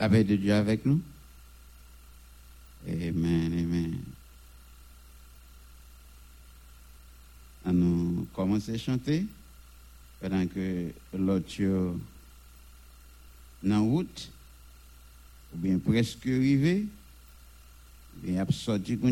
[0.00, 0.98] La paix de Dieu avec nous.
[2.88, 3.98] Amen, amen.
[7.66, 9.26] À nous commencer à chanter
[10.18, 11.94] pendant que l'autre
[13.62, 14.30] dans route,
[15.52, 16.86] ou bien presque arrivé,
[18.16, 19.10] ou bien sorti pour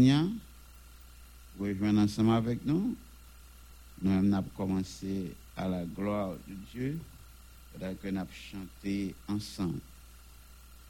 [1.59, 2.97] rejoindre ensemble avec nous.
[4.01, 6.99] Nous avons commencé à la gloire de Dieu,
[7.75, 9.81] pendant que nous avons chanté ensemble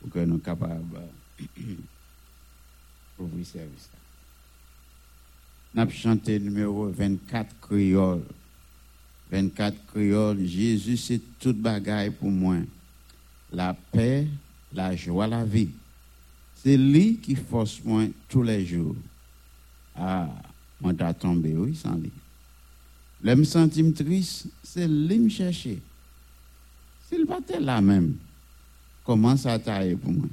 [0.00, 1.00] pour que nous soyons capables
[3.18, 3.88] d'ouvrir service.
[5.74, 8.22] Nous avons chanté numéro 24 créole.
[9.30, 12.56] 24 créole, Jésus c'est toute bagaille pour moi.
[13.52, 14.26] La paix,
[14.72, 15.70] la joie, la vie.
[16.54, 18.96] C'est lui qui force moi tous les jours.
[19.94, 20.28] Ah,
[20.82, 22.10] on t'a tombé, oui, sans lui.
[23.22, 25.80] Le me sentir triste, c'est lui me chercher.
[27.08, 28.16] S'il pas là même,
[29.08, 30.26] comment ça taille pour moi?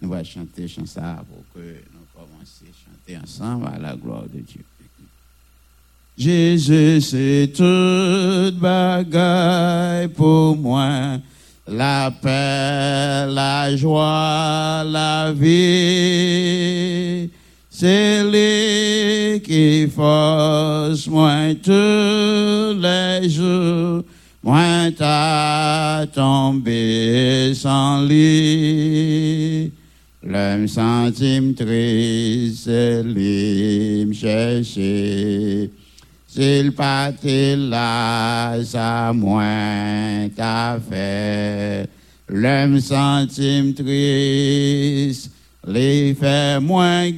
[0.00, 4.40] Nous allons chanter chanson pour que nous commencions à chanter ensemble à la gloire de
[4.40, 4.64] Dieu.
[6.18, 11.18] Jésus, c'est toute bagaille pour moi.
[11.68, 17.30] La paix, la joie, la vie.
[17.70, 24.02] C'est lui qui force moi tous les jours.
[24.42, 29.70] Moi t'as tombé sans lit.
[30.24, 32.68] L'homme sentime triste,
[33.04, 35.70] lui me chercher.
[36.26, 41.88] S'il partait là, ça moins t'a fait.
[42.28, 45.30] L'homme sentime triste,
[45.66, 47.10] les fait moins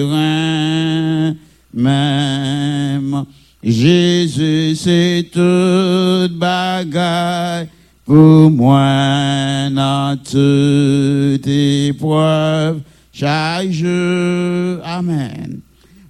[0.00, 1.36] reins
[1.74, 3.26] même.
[3.66, 7.68] Jésus, c'est toute bagaille
[8.04, 14.80] pour moi dans toute épreuve, chaque jour.
[14.84, 15.60] Amen.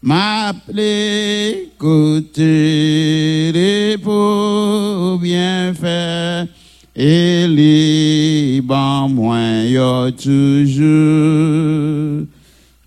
[0.03, 6.49] M'appeler côté les pour bien faire
[6.97, 10.67] et liban moins yo toujours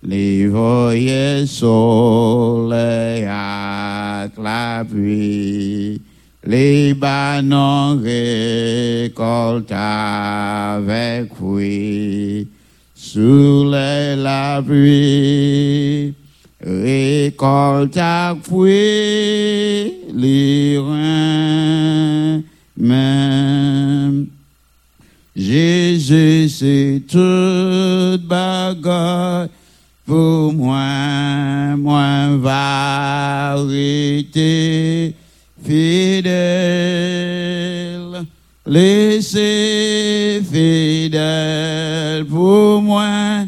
[0.02, 1.46] les à la
[4.84, 6.00] pluie
[6.44, 12.48] les banons récoltent avec fruit
[12.94, 16.14] sous la pluie
[16.60, 19.98] récolte à fruit
[20.78, 22.42] reins
[22.78, 24.26] même.
[25.34, 29.48] Jésus, c'est toute bagarre
[30.06, 30.80] pour moi,
[31.88, 33.56] moi va
[35.64, 36.26] fidèle,
[38.66, 43.46] laissez fidèle pour moi,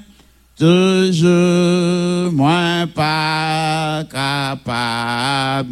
[0.58, 5.70] toujours moi pas capable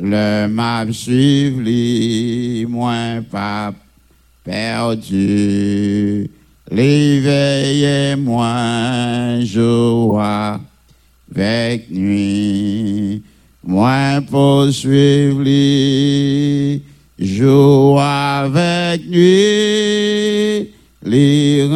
[0.00, 3.72] le map suivre moins pas
[4.44, 6.29] perdu.
[6.70, 10.60] L'éveil moins joie
[11.34, 13.22] avec nuit.
[13.62, 16.82] Moins poursuivre lui,
[17.18, 20.70] joie avec nuit.
[21.04, 21.70] Reins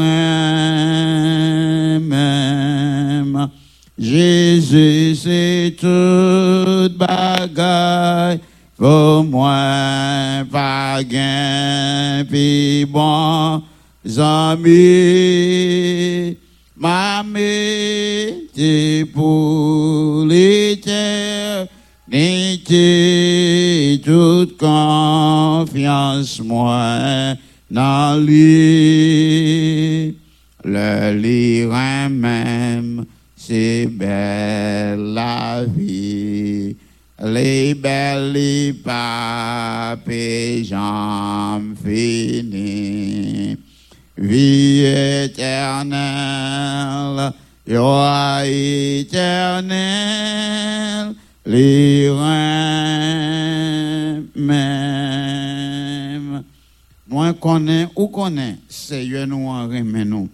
[2.01, 3.49] même.
[3.99, 8.41] Jésus, c'est toute bagaille
[8.77, 13.63] pour moi, pas gain, puis bon,
[14.19, 14.77] amis,
[16.77, 17.25] ma
[18.55, 21.69] t'es pour l'éternité,
[24.05, 27.35] toute confiance, moi,
[28.19, 30.17] lui,
[30.65, 31.71] le lire
[32.11, 33.05] même,
[33.37, 36.77] c'est belle la vie,
[37.23, 40.11] les belles les papes
[40.63, 43.14] jambes finies,
[44.17, 44.85] vie
[45.25, 45.93] éternelle,
[47.67, 49.75] joie éternelle,
[51.47, 53.25] reins
[54.35, 54.75] même.
[57.09, 60.29] Moi, connais ou connais, Seigneur nous en remet nous.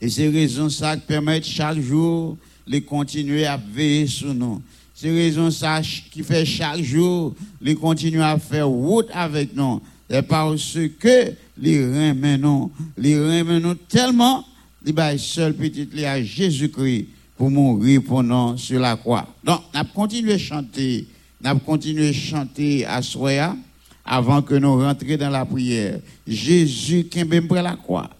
[0.00, 2.36] Et c'est raison ça qui permet chaque jour
[2.66, 4.62] de continuer à veiller sur nous.
[4.94, 9.80] C'est raison ça qui fait chaque jour de continuer à faire route avec nous.
[10.08, 14.44] C'est parce que les remet nous, les remet nous tellement,
[14.84, 19.26] les seul petit à Jésus-Christ pour mourir pour nous sur la croix.
[19.42, 21.06] Donc, on a continué à chanter,
[21.42, 23.56] on a continué à chanter à Soya
[24.04, 26.00] avant que nous rentrions dans la prière.
[26.26, 28.10] Jésus qui est près la croix,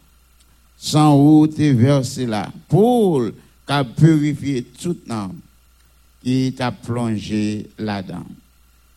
[0.77, 3.23] sans route et versé là, pour
[3.66, 5.35] qu'a purifié toute âme
[6.23, 8.25] qui t'a plongé là-dedans.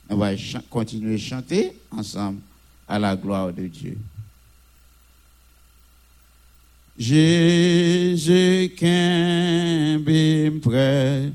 [0.10, 0.32] On va
[0.70, 2.40] continuer à chanter ensemble
[2.88, 3.98] à la gloire de Dieu.
[6.98, 11.32] Jésus est près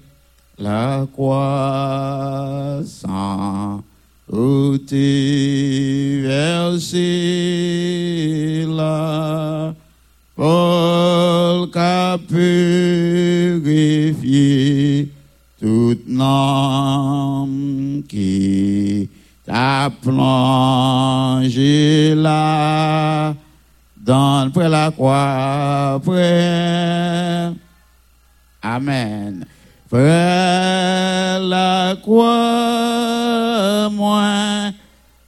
[0.59, 3.83] la croix sans
[4.87, 7.05] tu versé
[8.67, 9.75] là,
[10.35, 13.59] Paul qu'a purifié
[15.61, 19.11] toute âme qui
[19.45, 20.95] t'a plongé
[22.15, 23.35] là,
[24.03, 27.53] dans près la croix, près.
[28.61, 29.47] Amen.
[29.89, 34.73] Près la croix, moi,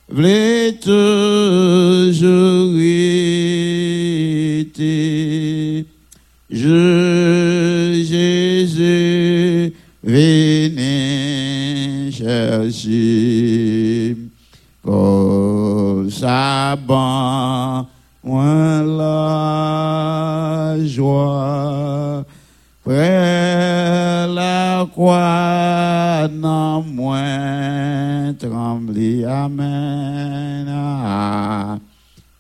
[0.09, 2.97] voulais toujours été.
[6.51, 14.17] Je, Jésus, venez chercher
[14.83, 17.87] pour sa banque,
[18.25, 22.25] moi la joie.
[22.83, 29.25] Près la croix, non moins trembler.
[29.25, 30.69] Amen.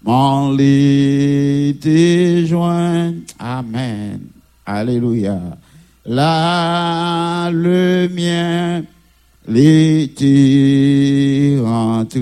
[0.03, 3.15] Mon lit te joint.
[3.39, 4.21] Amen.
[4.67, 5.41] Alléluia.
[6.07, 8.83] Le mien,
[9.49, 12.21] l'été rentré,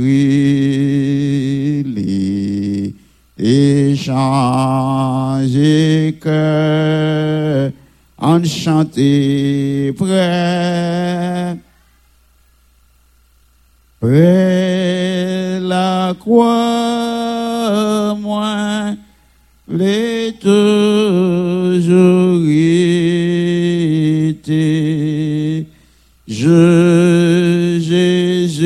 [5.42, 7.72] échangé que
[8.18, 11.56] enchanté près,
[14.00, 18.94] près la croix, moi,
[19.68, 22.96] les toujours été.
[26.28, 28.58] Je, Jésus,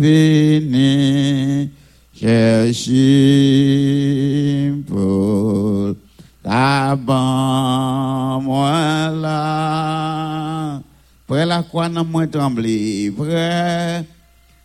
[0.00, 1.68] venez
[2.18, 3.31] chercher
[6.96, 10.80] banque, moi là.
[11.26, 13.10] Près la croix, non moins trembler.
[13.16, 14.04] Près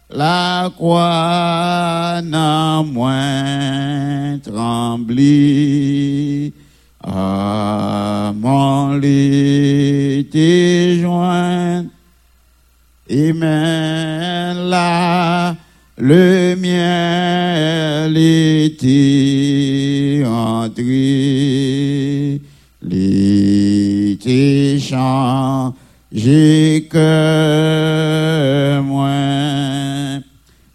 [0.09, 5.67] la croix, non moins trembler.
[7.03, 11.85] Ah, mon lit te joint.
[13.09, 15.55] Et même là,
[15.97, 19.05] le mien l'été
[20.25, 21.16] entré,
[24.88, 29.10] changé que moi.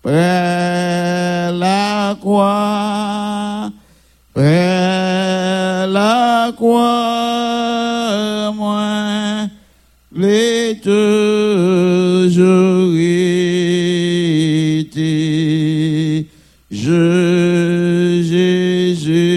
[0.02, 3.70] Près la croix,
[4.34, 9.46] près la croix, moi,
[10.14, 13.78] les toujours été.
[16.70, 19.31] Je, Jésus,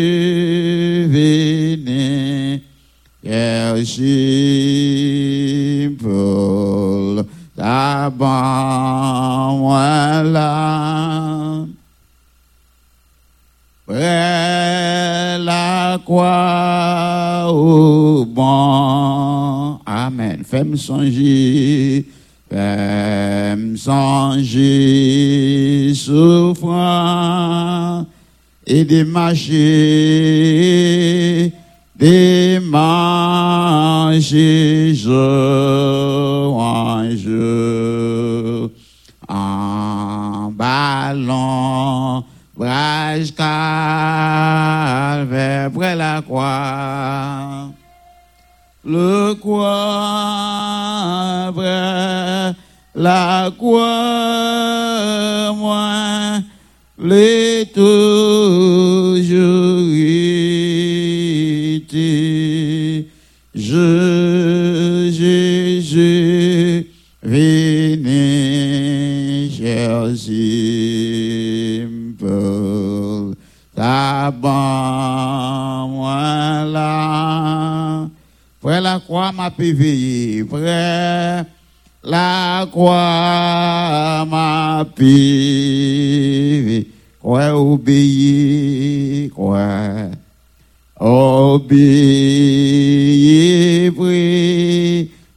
[3.84, 7.24] chercher pour
[7.56, 11.66] ta banque, moi là.
[13.86, 19.80] Près la croix au bon.
[19.86, 20.44] Amen.
[20.44, 22.04] Fais-moi songer,
[22.50, 28.08] fais-moi songer, souffrant
[28.68, 29.54] et de marcher,
[34.16, 36.56] marcher jour
[39.28, 42.24] en ballon,
[42.56, 43.60] brage calvaire,
[45.98, 47.72] la croix.
[48.86, 49.66] Le croix,
[51.54, 52.54] près
[52.96, 56.40] la croix, moi,
[57.00, 61.16] les toujours été.
[63.58, 66.92] Je, Jésus,
[67.24, 68.30] venez
[69.50, 70.28] chercher
[72.20, 73.34] pour
[73.74, 74.30] ta
[75.88, 78.10] moi là.
[78.60, 81.46] Près la croix m'a péveillé, près
[82.04, 86.90] la croix m'a péveillé.
[87.22, 90.10] Quoi obéir, quoi
[91.00, 92.75] obéir.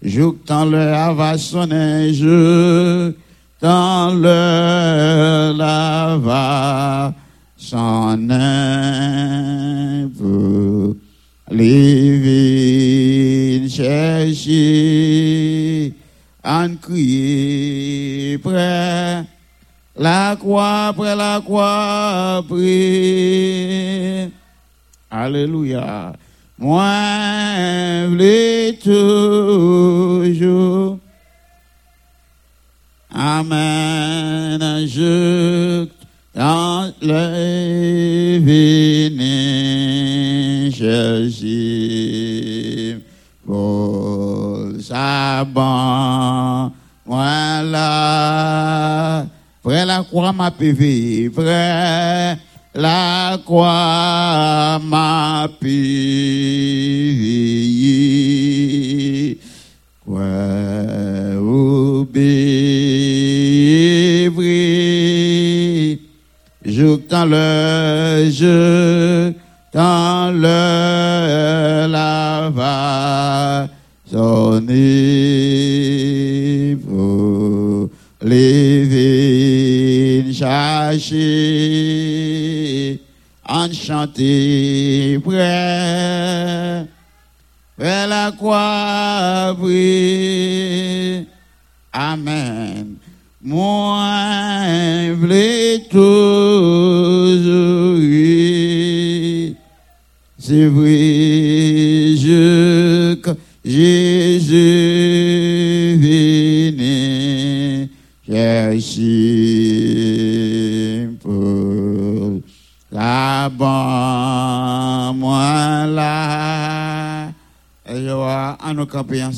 [0.00, 0.78] Jour temps le
[1.14, 3.12] va sonner, je
[3.60, 7.12] dans le lava
[7.56, 10.16] son impôt.
[11.50, 12.58] Les
[13.68, 14.54] chercher,
[16.44, 19.24] en crier près,
[19.96, 24.30] la croix, près la croix, près.
[25.10, 26.12] Alléluia.
[26.58, 26.82] Moi,
[28.18, 28.72] je
[30.22, 30.98] toujours.
[33.14, 34.86] Amen.
[34.86, 35.86] Je
[36.38, 39.28] dans le vini
[40.70, 41.42] Jésus
[43.44, 46.70] pour sa bon
[47.04, 47.88] voilà
[49.64, 52.38] près la croix m'a pévé près
[52.74, 55.78] la croix m'a pévé
[60.04, 60.22] quoi
[61.40, 62.68] obéir
[66.64, 68.97] je dans le jeu
[84.18, 85.18] près
[87.76, 89.56] près la croix
[91.92, 92.96] Amen.
[93.40, 95.14] Moi,
[95.88, 97.98] toujours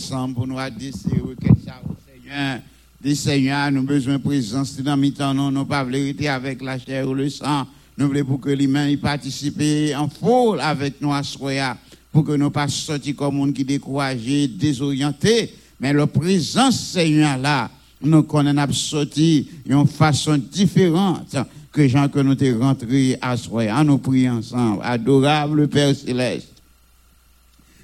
[0.00, 2.60] ensemble pour nous au Seigneur.
[3.02, 6.78] Dis Seigneur, nous besoin de présence dans le temps, nous n'avons pas vérité avec la
[6.78, 7.66] chair ou le sang.
[7.98, 9.62] Nous voulons pour que l'humain participe
[9.96, 11.76] en foule avec nous à soya,
[12.12, 17.70] pour que nous pas sortir comme monde qui découragé, désorienté, mais la présence Seigneur là,
[18.00, 21.36] nous connaissons sorti d'une façon différente
[21.72, 23.84] que gens que nous sommes rentrés à soya.
[23.84, 24.80] Nous prions ensemble.
[24.82, 26.59] Adorable Père Céleste.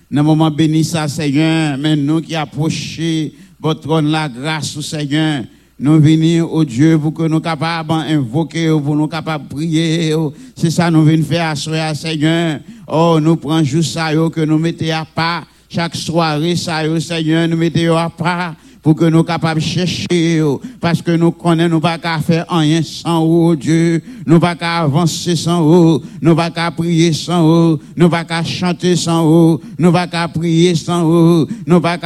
[0.09, 5.43] Dans le moment béni Seigneur, mais nous qui approchons votre trône la grâce Seigneur.
[5.81, 10.15] Nous venons au Dieu pour que nous capables d'invoquer, pour nous capables de prier.
[10.55, 12.61] C'est ça nous venons faire à Seigneur.
[12.87, 15.45] Oh, nous prenons juste ça que nous mettons à part.
[15.69, 18.55] Chaque soirée, ça, Seigneur, nous mettons à part
[18.87, 20.41] pour que nous capables de chercher,
[20.81, 24.01] parce que nous connaissons, nous pas qu'à faire rien sans Dieu.
[24.25, 26.03] Nous pas qu'à avancer sans vous.
[26.23, 27.81] Nous pas qu'à prier sans vous.
[27.97, 29.61] Nous pas qu'à chanter sans vous.
[29.77, 31.49] Nous pas qu'à prier sans vous.
[31.67, 31.99] Nous pas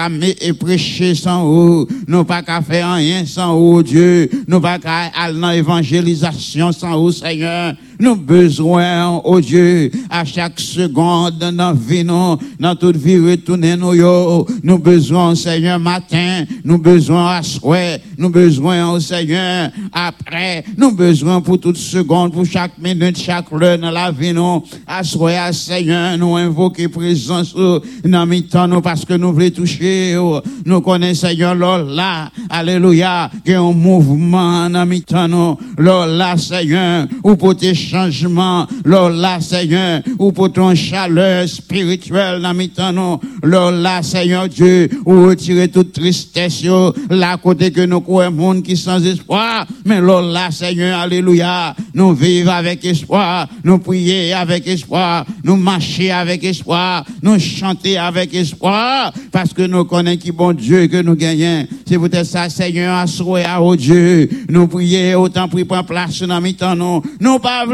[0.59, 1.87] prêcher sans vous.
[2.09, 4.31] Nous pas qu'à faire rien sans vous, Dieu.
[4.49, 7.75] Nous pas qu'à aller dans l'évangélisation sans vous, Seigneur.
[8.01, 13.95] Nous besoin, oh Dieu, à chaque seconde dans notre vie, nous, dans toute vie, nous,
[13.95, 14.47] yo.
[14.63, 16.45] Nous besoin, Seigneur, matin.
[16.65, 17.99] Nous besoin à soir.
[18.17, 20.65] Nous besoin, au Seigneur, après.
[20.79, 24.65] Nous besoin pour toute seconde, pour chaque minute, chaque heure dans la vie, nous.
[24.87, 27.55] À soir, Seigneur, nous invoquer présence,
[28.03, 30.17] dans mi temps, nous, parce que nous voulons toucher,
[30.65, 36.37] nous connaissons, Seigneur, là, alléluia, qu'il y a un mouvement dans mi temps, nous, là,
[36.39, 44.03] Seigneur, ou pour tes changement, là, Seigneur, ou pour ton chaleur spirituelle dans non, là,
[44.03, 46.63] Seigneur Dieu, ou retirer toute tristesse,
[47.09, 52.53] là, côté que nous croyons monde qui sans espoir, mais là, Seigneur, alléluia, nous vivons
[52.53, 59.53] avec espoir, nous prier avec espoir, nous marcher avec espoir, nous chanter avec espoir, parce
[59.53, 61.67] que nous connaissons qui bon Dieu que nous gagnons.
[61.87, 66.41] C'est peut-être ça, Seigneur, à à oh Dieu, nous prier autant pour prendre place dans
[66.41, 67.41] mi-temps, non, nous.
[67.41, 67.65] Pas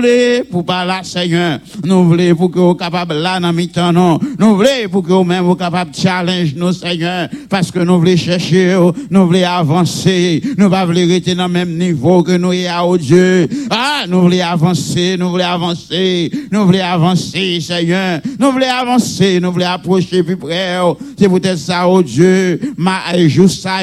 [0.50, 1.58] pour parler, Seigneur.
[1.84, 4.18] Nous voulons pour que vous capable là dans mi-temps, non.
[4.38, 7.28] Nous voulons pour que vous-même vous capable challenge nous, Seigneur.
[7.48, 8.76] Parce que nous voulons chercher,
[9.10, 10.42] nous voulons avancer.
[10.56, 13.48] Nous ne voulons rester dans le même niveau que nous y a au Dieu.
[13.70, 16.30] Ah, nous voulons avancer, nous voulons avancer.
[16.50, 18.20] Nous voulons avancer, Seigneur.
[18.38, 20.78] Nous voulons avancer, nous voulons approcher plus près.
[21.18, 22.60] C'est peut-être ça, oh Dieu.
[22.76, 23.76] Ma, juste ça.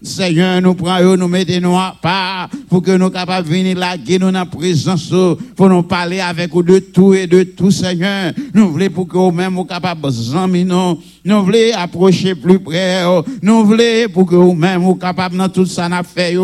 [0.00, 4.30] Seigneur, nous prenons, nous mettons nous à part pour que nous capables venir là, nous
[4.30, 5.12] la présence,
[5.56, 8.32] pour nous parler avec vous de tout et de tout, Seigneur.
[8.54, 11.00] Nous voulons pour que vous-même vous capables de nous.
[11.24, 13.02] Nous voulons approcher plus près.
[13.42, 16.36] Nous voulons pour que vous-même vous capables dans tout ça, n'a fait,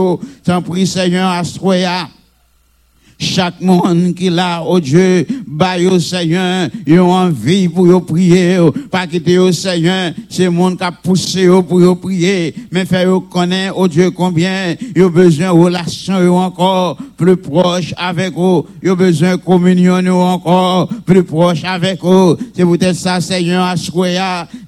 [0.43, 1.43] T'en prie, Seigneur, à
[3.19, 8.59] chaque monde qui l'a, oh Dieu, bah yo Seigneur, yo envie pour yo prier,
[8.90, 13.09] pas quitter yo Seigneur, c'est monde qui a poussé yo pour yo prier, mais faire
[13.09, 18.96] yo connaître, oh Dieu, combien yo besoin relation yo encore plus proche avec vous, yo
[18.96, 22.37] besoin de communion yo encore plus proche avec vous.
[22.54, 23.90] C'est peut-être ça, Seigneur, à ce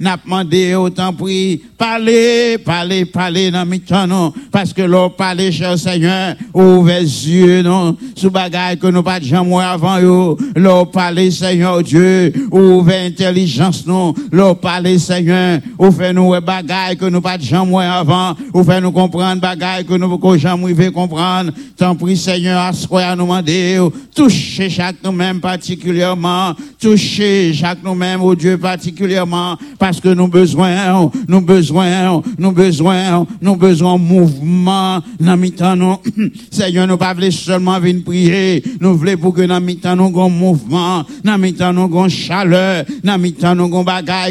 [0.00, 5.78] n'a demandé autant pris, parlez, parlez, parlez dans mes non, parce que l'on parle, cher
[5.78, 10.37] Seigneur, ouvert yeux, non, sous bagaille que nous pas de avant yo,
[10.67, 17.04] l'on parle, Seigneur Dieu, ouvert intelligence, non, l'on parle, Seigneur, ou fait nous bagaille que
[17.04, 21.52] nous pas de moi avant, ou fait nous comprendre bagaille que nous pas jamais comprendre,
[21.77, 23.79] tant pis, Seigneur, à ce nous demander,
[24.14, 31.40] toucher chaque nous-mêmes particulièrement, toucher chaque nous-mêmes, au Dieu particulièrement, parce que nous besoin, nous
[31.42, 35.96] besoin, nous besoin, nous besoin mouvement, dans nous,
[36.50, 40.10] Seigneur, nous pas seulement venir prier, nous voulons pour que dans mi-temps, nous
[40.57, 43.85] mouvement, dans mi-temps, nous avons chaleur, dans mi-temps, nous avons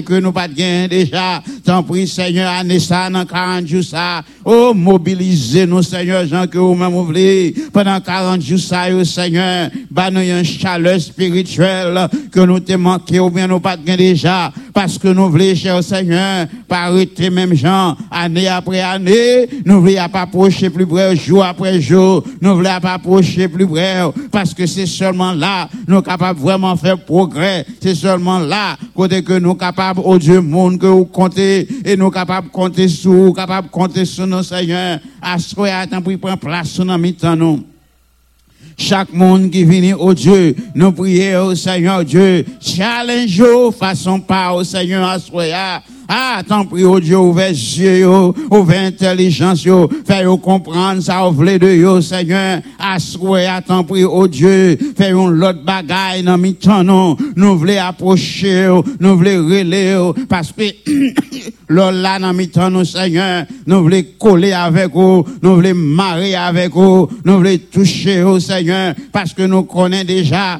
[0.06, 1.42] que nous pas déjà.
[1.64, 7.54] Tant Seigneur, année ça, dans 40 jours ça, oh, mobilisez-nous, Seigneur, Jean, que vous-même voulez,
[7.74, 13.30] pendant 40 jours ça, Seigneur, bah, nous une chaleur spirituelle que nous te manqué ou
[13.30, 17.96] bien nous pas de déjà, parce que nous voulons, cher Seigneur, pas arrêter même gens,
[18.12, 22.94] année après année, nous voulons pas approcher plus près, jour après jour, nous voulons pas
[22.94, 24.02] approcher plus près,
[24.32, 29.38] parce que c'est seulement là, nous capables vraiment faire progrès, c'est seulement là, côté que
[29.38, 33.70] nous capables, au Dieu monde, que vous comptez, et nous capables compter sur vous, capables
[33.70, 35.56] compter sur nos Seigneur, à ce
[35.90, 37.64] temps pour prendre place nos temps, nous.
[38.78, 43.44] Chaque monde qui vient au Dieu, nous prions au Seigneur Dieu, challenge
[43.78, 45.20] façon pas au Seigneur à
[46.08, 48.08] ah, tant pis, oh Dieu, ouvert yeux,
[48.52, 49.68] ouvert intelligence,
[50.06, 52.62] fait comprendre ça, voulez de yo, Seigneur.
[52.78, 57.18] Assoyez, ah, tant pis, oh Dieu, fait l'autre bagaille dans mi temps, non.
[57.36, 58.68] Nous voulons approcher,
[59.00, 60.64] nous voulons relayer, parce que,
[61.70, 67.10] là, dans mi temps, Seigneur, nous voulons coller avec vous, nous voulons marier avec vous,
[67.24, 70.60] nous voulons toucher, au Seigneur, parce que nous connaissons déjà,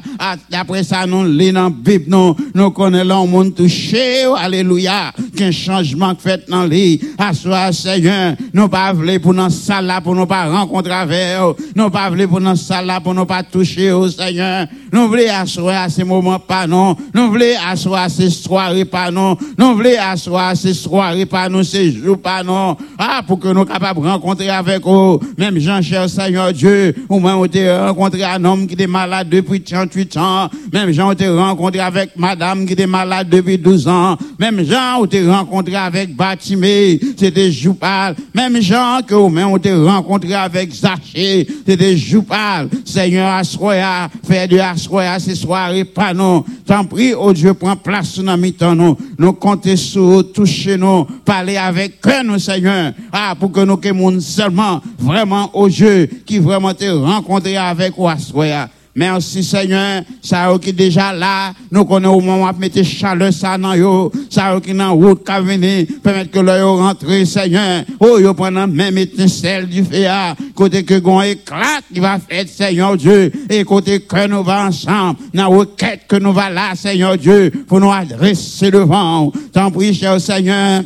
[0.52, 1.72] après ça, nous lisons dans
[2.08, 7.00] nous, nous connaissons le monde touché, alléluia qu'un changement fait dans lui.
[7.18, 11.38] À soi, Seigneur, nous pas voulu pour nous salle pour nous pas rencontrer avec
[11.74, 14.66] Nous pas voulu pour nous salle pour nous pas toucher au Seigneur.
[14.92, 16.96] Nous voulons asseoir à ces moments pas non.
[17.14, 19.36] Nous voulons asseoir à ces soirées pas non.
[19.58, 22.76] Nous voulons asseoir à ces soirées pas non, ces jours pas non.
[22.98, 25.18] Ah, pour que nous capables de rencontrer avec eux.
[25.36, 29.60] Même Jean, cher Seigneur Dieu, ou même on rencontré un homme qui était malade depuis
[29.60, 30.48] 38 ans.
[30.72, 34.16] Même Jean, on rencontré avec madame qui était malade depuis 12 ans.
[34.38, 38.16] Même Jean, on rencontré avec Batimé, c'était Joupal.
[38.34, 42.68] Même Jean que vous même on t'a rencontré avec Zaché, c'était Joupal.
[42.84, 46.44] Seigneur Asroya, fait de Asroya soirées, pas non.
[46.66, 48.96] T'en prie, oh Dieu, prends place dans mi nous.
[49.18, 52.92] Nous comptons sur toucher nous, parler avec eux, nous, Seigneur.
[53.12, 58.68] Ah, pour que nous, que seulement, vraiment, au Dieu, qui vraiment te rencontré avec Asroya.
[58.98, 63.74] Merci Seigneur, ça qui déjà là, nous connaissons au moment de mettre chaleur ça dans
[63.74, 67.84] yo, ça qui dans route qui venir, permettre que l'œil rentre Seigneur.
[68.00, 70.06] Oh, yo pendant même étincelle du feu,
[70.54, 75.18] côté que gon éclat qui va faire Seigneur Dieu, et côté que nous va ensemble,
[75.34, 79.30] dans requête que nous va là Seigneur Dieu, pour nous adresser devant.
[79.52, 80.84] Tant prie cher Seigneur.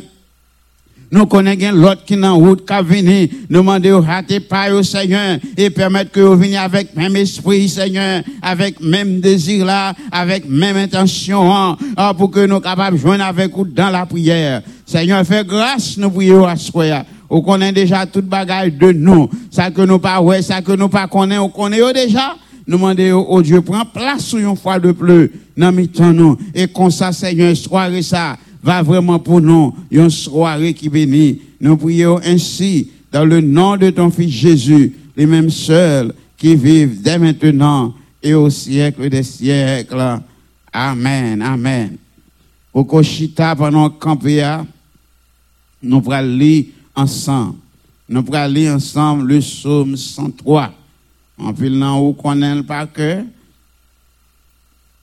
[1.13, 5.39] Nous connaissons l'autre qui est en route qui venu, demander au rater pas au Seigneur
[5.57, 10.77] et permettre que vous veniez avec même esprit, Seigneur, avec même désir là, avec même
[10.77, 14.61] intention, hein, ah, pour que nous capables de joindre avec vous dans la prière.
[14.85, 16.71] Seigneur, fais grâce, nous prions à ce
[17.29, 19.29] On connaît déjà toute bagaille de nous.
[19.51, 22.35] Ça que nous pas ouais, ça que nous pas connaît, on connaît déjà?
[22.65, 26.37] Nous demandons au Dieu, prends place sur une fois de plus, dans mi-temps nous.
[26.55, 31.41] Et comme ça, Seigneur, soirée ça va vraiment pour nous une soirée qui bénit.
[31.59, 37.01] Nous prions ainsi dans le nom de ton Fils Jésus, les mêmes seuls qui vivent
[37.01, 40.19] dès maintenant et au siècle des siècles.
[40.71, 41.97] Amen, amen.
[42.73, 44.65] Au Koshita, pendant campéa,
[45.83, 47.55] nous allons lire ensemble.
[48.07, 50.73] Nous allons lire ensemble le psaume 103.
[51.37, 53.23] En filant où connaît par cœur,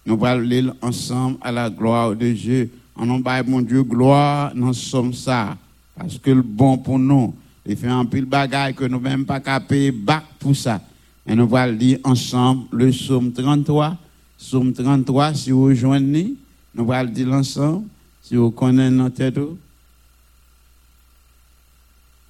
[0.07, 2.71] nous allons lire ensemble à la gloire de Dieu.
[2.99, 5.57] En nom de mon Dieu, gloire, nous sommes ça.
[5.97, 7.33] Parce que le bon pour nous,
[7.65, 10.81] il fait un pile bagaille que nous même pas payer bac pour ça.
[11.25, 13.97] Et nous allons lire ensemble le psaume 33.
[14.37, 16.35] Psaume 33, si vous rejoignez,
[16.75, 17.87] nous allons lire ensemble,
[18.21, 19.39] si vous connaissez notre tête.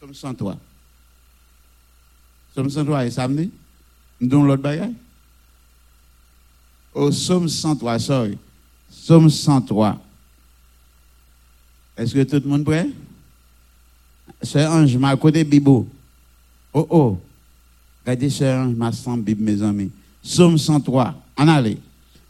[0.00, 0.56] Psaume 103.
[2.52, 3.50] Psaume 103 et samedi,
[4.20, 4.94] nous donnons l'autre bagaille?
[6.92, 8.38] Au psaume 103, sorry.
[8.90, 9.98] Psaume 103.
[11.98, 12.88] Est-ce que tout le monde prêt?
[14.40, 15.88] C'est Ange, m'a côté Bibo.
[16.72, 17.18] Oh oh.
[18.04, 19.90] Regardez, c'est Ange, m'a sans Bible, mes amis.
[20.22, 21.14] Psaume 103.
[21.36, 21.76] En allez.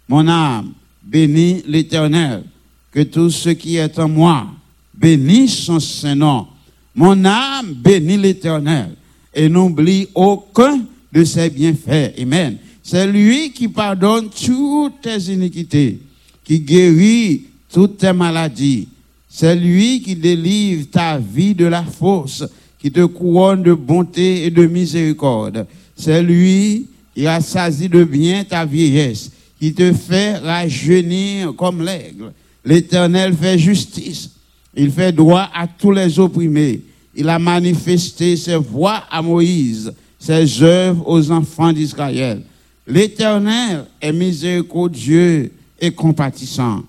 [0.09, 2.45] Mon âme, bénis l'éternel.
[2.91, 4.47] Que tout ce qui est en moi,
[4.95, 6.47] bénisse son Saint-Nom.
[6.95, 8.95] Mon âme, bénis l'éternel.
[9.35, 10.81] Et n'oublie aucun
[11.13, 12.19] de ses bienfaits.
[12.19, 12.57] Amen.
[12.83, 16.01] C'est lui qui pardonne toutes tes iniquités,
[16.43, 18.89] qui guérit toutes tes maladies.
[19.29, 22.45] C'est lui qui délivre ta vie de la force,
[22.79, 25.67] qui te couronne de bonté et de miséricorde.
[25.97, 32.33] C'est lui qui assasie de bien ta vieillesse, qui te fait rajeunir comme l'aigle.
[32.65, 34.31] L'Éternel fait justice.
[34.75, 36.83] Il fait droit à tous les opprimés.
[37.15, 42.43] Il a manifesté ses voies à Moïse, ses œuvres aux enfants d'Israël.
[42.87, 45.51] L'Éternel est miséricordieux
[45.81, 46.85] et compatissant,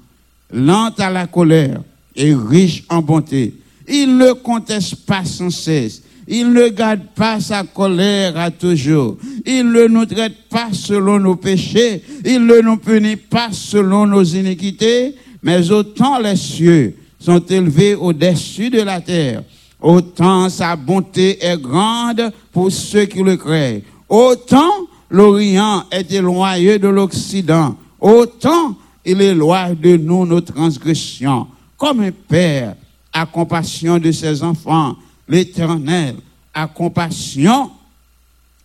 [0.54, 1.82] lent à la colère
[2.20, 3.56] et riche en bonté.
[3.88, 6.04] Il ne conteste pas sans cesse.
[6.28, 9.18] Il ne garde pas sa colère à toujours.
[9.48, 12.04] Il ne nous traite pas selon nos péchés.
[12.24, 15.16] Il ne nous punit pas selon nos iniquités.
[15.42, 19.44] Mais autant les cieux sont élevés au-dessus de la terre,
[19.82, 23.84] autant sa bonté est grande pour ceux qui le créent.
[24.08, 24.72] Autant
[25.10, 31.48] l'Orient est éloigné de l'Occident, autant il éloigne de nous nos transgressions.
[31.80, 32.76] Comme un père
[33.14, 34.98] a compassion de ses enfants,
[35.30, 36.16] l'Éternel
[36.54, 37.72] a compassion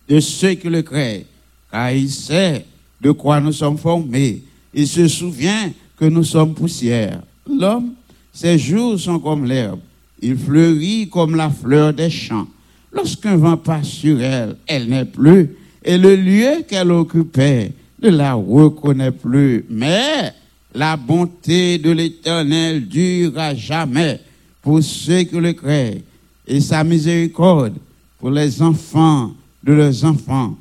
[0.07, 1.25] de ceux qui le créent,
[1.71, 2.65] car il sait
[2.99, 4.43] de quoi nous sommes formés.
[4.73, 7.21] Il se souvient que nous sommes poussière.
[7.49, 7.93] L'homme,
[8.33, 9.79] ses jours sont comme l'herbe.
[10.21, 12.47] Il fleurit comme la fleur des champs.
[12.91, 15.55] Lorsqu'un vent passe sur elle, elle n'est plus,
[15.85, 19.63] et le lieu qu'elle occupait ne la reconnaît plus.
[19.69, 20.33] Mais
[20.75, 24.19] la bonté de l'Éternel dure à jamais
[24.61, 26.03] pour ceux qui le créent,
[26.47, 27.73] et sa miséricorde
[28.19, 30.57] pour les enfants de leurs enfants,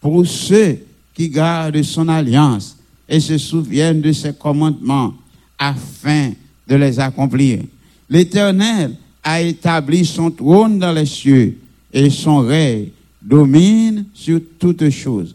[0.00, 0.78] pour ceux
[1.14, 2.76] qui gardent son alliance
[3.08, 5.14] et se souviennent de ses commandements
[5.58, 6.32] afin
[6.68, 7.60] de les accomplir.
[8.08, 11.58] L'Éternel a établi son trône dans les cieux
[11.92, 12.88] et son règne
[13.20, 15.34] domine sur toutes choses.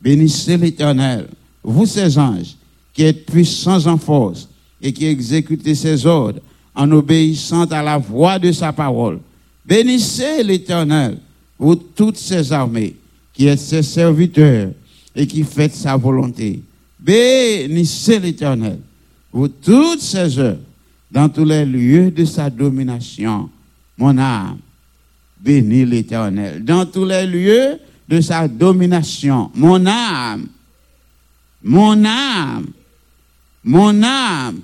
[0.00, 1.28] Bénissez l'Éternel,
[1.62, 2.57] vous ses anges,
[2.98, 4.48] qui êtes puissants en force
[4.82, 6.40] et qui exécutez ses ordres
[6.74, 9.20] en obéissant à la voix de sa parole.
[9.64, 11.16] Bénissez l'Éternel,
[11.56, 12.96] vous toutes ses armées,
[13.32, 14.72] qui êtes ses serviteurs
[15.14, 16.60] et qui faites sa volonté.
[16.98, 18.80] Bénissez l'Éternel,
[19.32, 20.58] vous toutes ses œuvres,
[21.08, 23.48] dans tous les lieux de sa domination.
[23.96, 24.58] Mon âme,
[25.40, 26.64] bénis l'Éternel.
[26.64, 27.78] Dans tous les lieux
[28.08, 29.52] de sa domination.
[29.54, 30.48] Mon âme,
[31.62, 32.66] mon âme,
[33.64, 34.60] mon âme.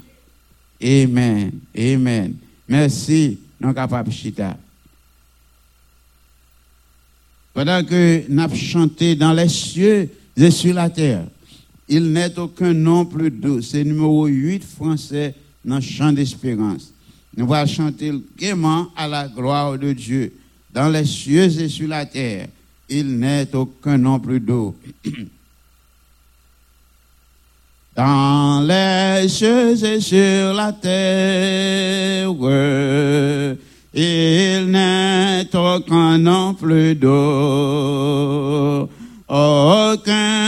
[0.82, 2.34] Amen, amen.
[2.68, 4.56] Merci, non capable chita.
[7.52, 11.24] Pendant que nous chanté dans les cieux et sur la terre,
[11.88, 13.62] il n'est aucun nom plus doux.
[13.62, 15.34] C'est numéro 8 français
[15.64, 16.92] dans le chant d'espérance.
[17.36, 20.32] Nous allons chanter gaiement à la gloire de Dieu.
[20.72, 22.48] Dans les cieux et sur la terre,
[22.88, 24.74] il n'est aucun nom plus doux.
[27.96, 32.34] Dans les cieux et sur la terre,
[33.94, 38.88] il n'est aucun nom plus doux.
[39.28, 40.46] Aucun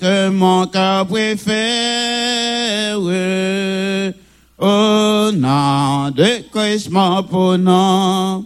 [0.00, 2.96] que mon cœur préfère.
[4.58, 8.44] Au nom de Christ, mon nom.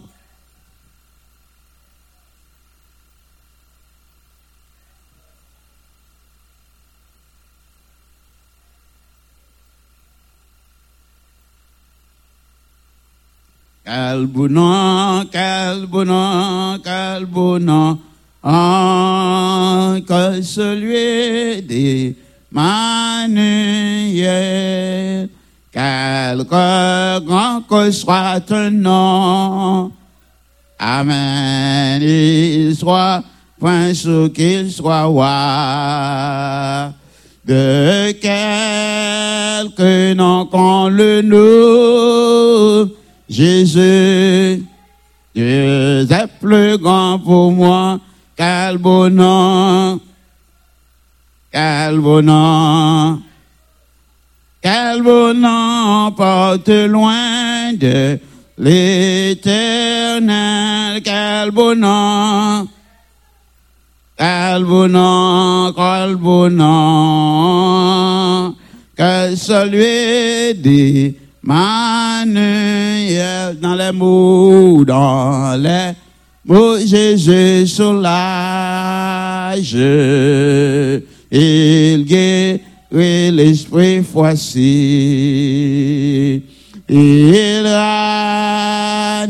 [13.85, 17.99] Quel nom, quel nom, quel beau nom,
[20.01, 22.17] que celui des
[22.55, 23.29] Manuel.
[25.73, 29.91] Quelque grand que soit ton nom,
[30.79, 33.21] Amen, il soit,
[33.59, 36.93] point ce qu'il soit roi.
[37.45, 42.91] De quelque nom qu'on le nomme,
[43.27, 44.63] Jésus,
[45.33, 47.99] Dieu est plus grand pour moi,
[48.35, 49.99] quel nom,
[51.51, 53.19] quel nom,
[54.61, 58.19] quel nom porte loin de
[58.59, 59.41] l'éternel,
[61.03, 62.67] quel nom,
[64.15, 66.11] quel nom, quel
[66.51, 68.55] nom,
[68.95, 72.35] que celui des manuels
[73.61, 75.91] dans les mots, dans les
[76.43, 78.97] mots, Jésus soulage,
[81.31, 84.63] il guérit l'esprit voici,
[86.89, 89.27] il ranime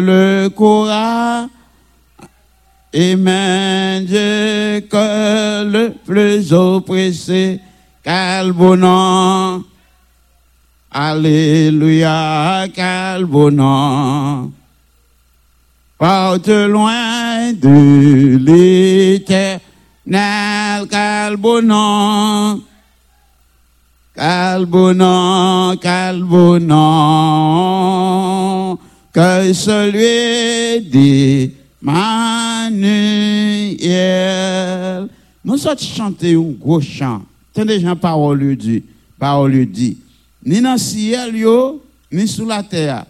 [0.00, 1.48] le courage,
[2.90, 7.60] et même Dieu que le plus oppressé,
[8.02, 9.64] quel bon nom.
[10.96, 14.52] Alléluia, quel bon nom.
[15.98, 19.60] Porte loin de l'éternel,
[20.88, 22.62] quel bon nom.
[24.14, 26.78] Quel bon nom, quel bon nom,
[29.12, 32.78] que celui dit Manuel.
[35.44, 37.22] Nous sommes chanter un gros chant.
[37.52, 38.84] Tenez, Jean, parole dit,
[39.18, 39.96] parole dit.
[40.44, 41.34] Ni dans le ciel,
[42.12, 43.06] ni sous la terre.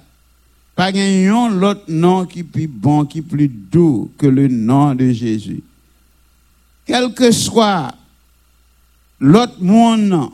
[0.74, 5.10] Pas l'autre nom qui est plus bon, qui est plus doux que le nom de
[5.10, 5.62] Jésus.
[6.84, 7.94] Quel que soit
[9.20, 10.30] l'autre monde,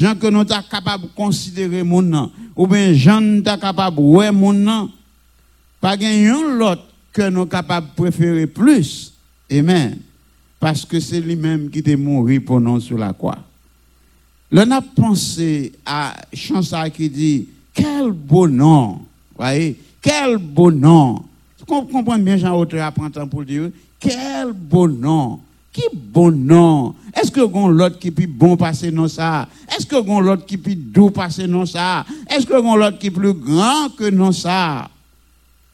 [0.00, 3.96] gens que nous sommes capables de considérer mon nom, ou bien gens nous sommes capables
[3.96, 4.90] de voir mon nom,
[5.80, 9.12] pas l'autre que nous sommes capables de préférer plus.
[9.50, 9.98] Amen.
[10.60, 13.38] Parce que c'est lui-même qui est mort pour nous sur la croix.
[14.50, 19.00] L'on a pensé à chanson qui dit Quel beau nom.
[19.36, 21.22] Voyez Quel beau nom.
[21.58, 25.40] Vous comprenez bien, Jean Autre apprend pour dire Quel beau nom.
[25.74, 26.94] Qui bon nom.
[27.12, 29.48] Est-ce que vous l'autre qui est bon passer non ça?
[29.68, 32.06] Est-ce que vous l'autre qui est doux passer non ça?
[32.30, 34.88] Est-ce que vous l'autre qui plus grand que non ça?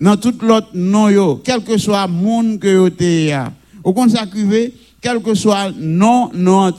[0.00, 3.52] Dans tout l'autre nom, quel que soit le monde que vous êtes,
[3.84, 6.72] au consacré, quel que soit non, non,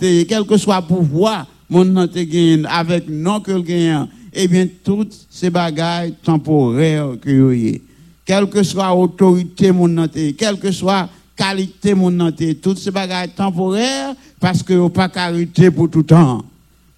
[1.72, 7.15] quel que soit pouvoir, mon avec non que le eh bien, toutes ces bagailles temporaires
[7.22, 7.82] que avez.
[8.26, 10.07] Quelle que soit autorité, mon
[10.38, 15.89] quelle que soit qualité, mon toutes ces bagailles temporaires, parce que vous pas carité pour
[15.89, 16.43] tout temps.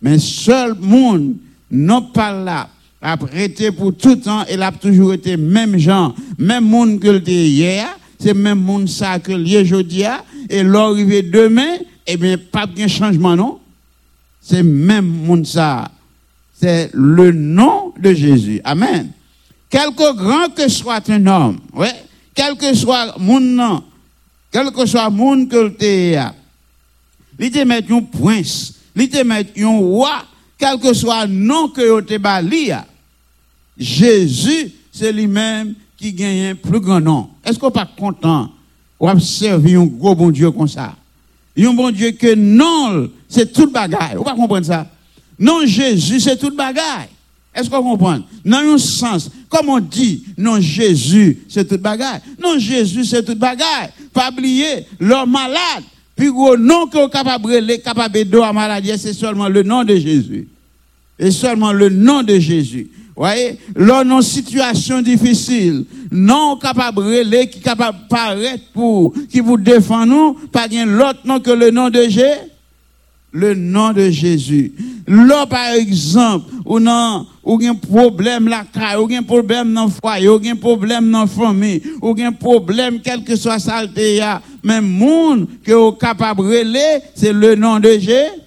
[0.01, 1.35] Mais seul monde,
[1.71, 2.69] non pas là,
[3.01, 7.27] a prêté pour tout temps, et a toujours été même gens, même monde que le
[7.27, 7.87] hier,
[8.19, 10.03] c'est même monde ça que aujourd'hui,
[10.49, 13.59] et l'arrivée demain, eh bien, pas de changement, non?
[14.43, 15.89] C'est même monde ça.
[16.53, 18.61] C'est le nom de Jésus.
[18.63, 19.11] Amen.
[19.69, 21.95] Quelque grand que soit un homme, ouais,
[22.35, 23.83] quel que soit mon nom,
[24.51, 26.15] quel que soit mon tu
[27.39, 30.23] il te met un prince, il te met un roi,
[30.57, 32.69] quel que soit le nom que tu bali.
[33.75, 37.29] Jésus, c'est lui-même qui gagne un plus grand nom.
[37.43, 38.51] Est-ce qu'on pas content?
[39.01, 40.95] D'observer un gros bon Dieu comme ça?
[41.57, 44.15] Un bon Dieu que non, c'est tout bagaille.
[44.15, 44.87] Vous pas ça?
[45.37, 47.09] Non, Jésus, c'est tout bagaille.
[47.53, 48.19] Est-ce qu'on comprend?
[48.43, 52.21] Dans un sens, comme on dit, non, Jésus, c'est tout bagaille.
[52.41, 53.89] Non, Jésus, c'est tout bagaille.
[54.11, 55.83] Pas oublier, l'homme malade,
[56.15, 59.95] puis gros nom que capable de capable de à maladie, c'est seulement le nom de
[59.95, 60.47] Jésus.
[61.19, 62.89] Et seulement le nom de Jésus.
[63.15, 70.05] Voyez, lors une situation difficile, non capable de qui capable paraître pour, qui vous défend
[70.05, 72.53] nous, pas bien l'autre nom que le nom de Jésus
[73.33, 74.71] le nom de Jésus.
[75.07, 78.63] Là, par exemple, ou non, ou un problème la
[78.99, 82.99] ou un problème dans le foyer, ou un problème dans la famille, ou un problème,
[83.03, 83.81] quel que soit ça,
[84.63, 88.39] même monde que vous capable de c'est le nom de Jésus.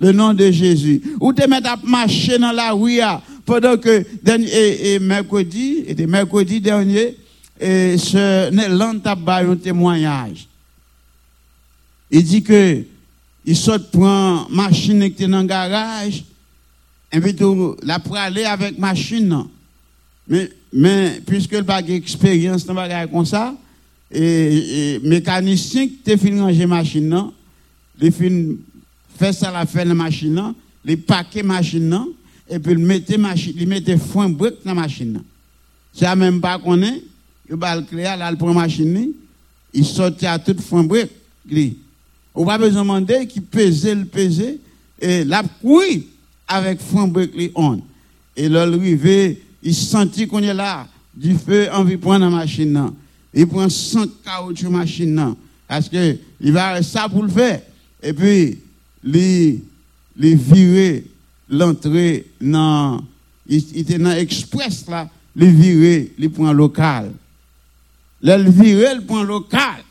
[0.00, 1.02] Le nom de Jésus.
[1.20, 3.00] Ou te mettre à marcher dans la rue,
[3.48, 4.04] pendant que,
[4.44, 7.16] et, mercredi, et mercredi dernier,
[7.58, 10.46] ce, l'an un témoignage.
[12.10, 12.84] Il dit que,
[13.46, 16.24] il saute prend machine qui est dans le garage,
[17.10, 17.34] et puis
[17.84, 19.44] la pour aller avec machine.
[20.28, 23.54] Mais, mais puisque n'a pas d'expérience dans le comme ça,
[24.12, 27.30] et, et mécanicien qui a fini ranger machine,
[27.98, 30.52] il fait ça la fin de machine,
[30.84, 31.98] il paquet machine,
[32.50, 35.22] et puis il mettait machine, il mettait foin brique dans la machine.
[35.92, 37.02] Si même pas qu'on est,
[37.48, 39.12] il va le clé, là, il prend machine,
[39.72, 41.10] il sortit à tout foin brique.
[42.34, 44.60] On pas besoin de demander qui pesait le peser
[45.00, 46.06] et la couille
[46.46, 47.80] avec fond les on.
[48.36, 52.92] Et là, veut il sentit qu'on est là, du feu, envie de prendre la machine.
[53.34, 55.34] Il prend 100 caoutchouc machine.
[55.66, 57.60] Parce que il va ça pour le faire.
[58.02, 58.58] Et puis,
[59.04, 59.60] il,
[60.16, 61.04] il virer
[61.48, 63.00] l'entrée dans,
[63.46, 67.12] il, était dans l'express là, il virer, il prend local.
[68.22, 69.84] Il virer, il prend local.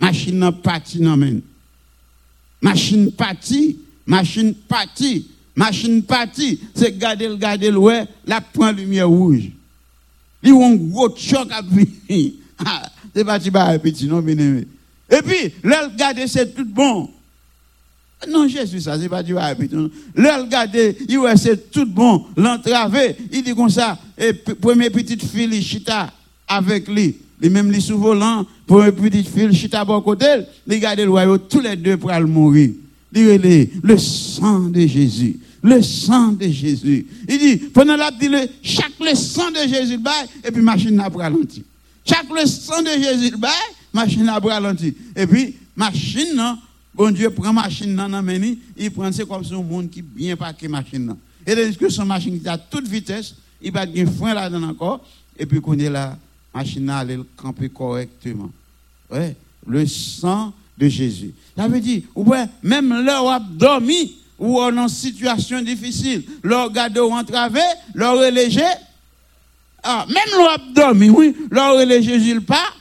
[0.00, 1.42] machine nan parti nan men.
[2.62, 9.08] Machine parti, machine parti, machine parti, c'est garder le garder le ouais, la prend lumière
[9.08, 9.50] rouge.
[10.42, 12.32] Il y a un gros choc à venir.
[13.14, 14.64] C'est parti par petit, non, bien aimé.
[15.10, 17.10] Et puis, là, garder c'est tout bon.
[18.28, 19.76] Non, Jésus, ça, c'est pas du petit.
[20.16, 22.24] Là, garder, il ouais, c'est tout bon.
[22.36, 26.10] L'entravé, il dit comme ça, et première petite fille, chita
[26.46, 27.16] avec lui.
[27.40, 30.26] Il même lui sous volant, une petite fille, chita bon côté,
[30.66, 32.70] il garde le tous les deux pour mourir.
[33.14, 37.06] Il dit, le sang de Jésus le sang de Jésus.
[37.28, 38.28] Il dit, pendant la dit
[38.62, 39.98] chaque le sang de Jésus,
[40.44, 41.30] et puis machine n'a pas.
[42.04, 43.34] Chaque le sang de Jésus,
[43.92, 44.94] machine n'a pas ralenti.
[45.16, 46.58] Et puis, machine, non,
[46.98, 48.24] bon Dieu prend machine dans
[48.76, 51.14] il prend c'est comme un monde qui bien parqué machine.
[51.46, 55.06] Et dès que son machine qui à toute vitesse, il va un frein là-dedans encore,
[55.38, 56.18] et puis qu'on est là,
[56.52, 58.50] machine elle camper correctement.
[59.10, 59.36] Ouais,
[59.66, 61.32] le sang de Jésus.
[61.56, 66.98] Ça veut dire, ouais, même là où a dormi, ou en situation difficile, leur garde
[66.98, 67.60] entravé,
[67.94, 68.60] leur reléger,
[69.82, 72.72] ah, même leur dormi, oui, leur reléger Jésus pas,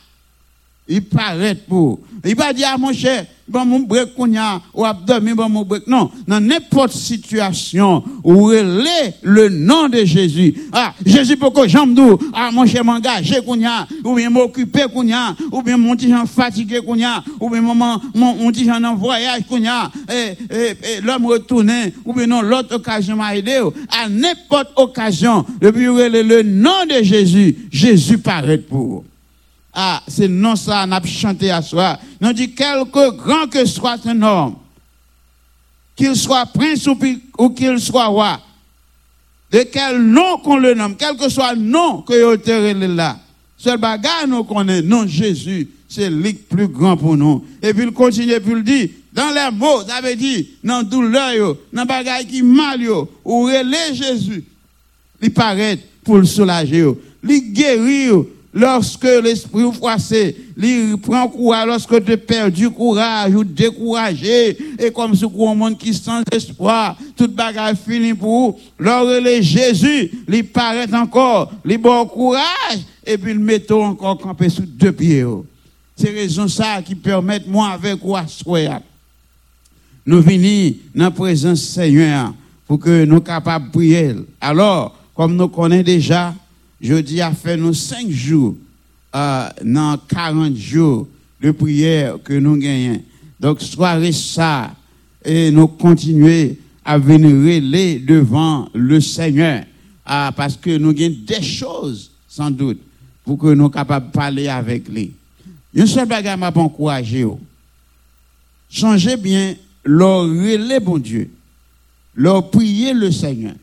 [0.88, 2.00] il paraît pour.
[2.26, 5.64] Il va dire, ah, mon cher, bon mon break qu'on a ou abdomen bon mon
[5.64, 10.54] break non dans n'importe situation relais le nom de Jésus.
[10.72, 13.88] Ah Jésus pour que dou ah mon cher m'engager qu'on a.
[14.04, 15.36] Ou bien m'occuper qu'on a.
[15.52, 17.24] Ou bien mon petit fatigué qu'on a.
[17.40, 19.92] Ou bien maman mon petit en voyage qu'on a.
[20.12, 21.94] Et, et, l'homme retourné.
[22.06, 27.68] Ou bien non l'autre occasion m'a aidé à n'importe occasion depuis le nom de Jésus
[27.72, 29.04] Jésus paraît pour
[29.80, 32.00] ah, c'est non ça, on a chanté à soi.
[32.20, 34.56] On dit, quelque grand que soit un homme,
[35.96, 38.40] qu'il soit prince ou, qu'il soit roi,
[39.52, 43.20] de quel nom qu'on le nomme, quel que soit le nom que vous là,
[43.56, 47.46] seul bagage nous connaît, non Jésus, c'est le plus grand pour nous.
[47.62, 51.56] Et puis il continue, puis il dit, dans les mots, ça veut dire, dans douleur,
[51.72, 52.82] dans bagage qui mal,
[53.24, 54.44] ou relais Jésus,
[55.22, 56.84] il paraît pour le soulager,
[57.30, 58.10] il guérit,
[58.54, 65.16] lorsque l'esprit froissé, il prend courage, lorsque tu perds du courage ou découragé, et comme
[65.16, 70.94] ce un monde qui sans espoir, toute bagarre fini pour vous, lorsque Jésus, il paraît
[70.94, 75.26] encore, il bon courage, et puis il met encore campé sous deux pieds.
[75.96, 78.16] C'est raison ça qui permet moi avec vous
[80.06, 82.34] Nous venons dans la présence Seigneur
[82.68, 84.16] pour que nous capables de prier.
[84.40, 86.36] Alors, comme nous connaissons déjà,
[86.80, 88.56] dis a fait nous cinq jours
[89.16, 91.08] euh, dans 40 jours
[91.42, 93.02] de prière que nous gagnons.
[93.40, 94.76] Donc, soirée ça,
[95.24, 99.64] et nous continuer à venir les devant le Seigneur,
[100.10, 102.80] euh, parce que nous gagnons des choses, sans doute,
[103.24, 105.14] pour que nous soyons capables de parler avec lui.
[105.74, 107.24] Une seule bagarre m'a encouragé.
[107.24, 107.40] Oh.
[108.70, 111.30] Changez bien leur relais, bon Dieu.
[112.16, 113.54] Leur prier le Seigneur.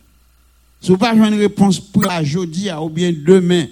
[0.85, 3.65] Si vous pas une réponse pour aujourd'hui ou bien demain,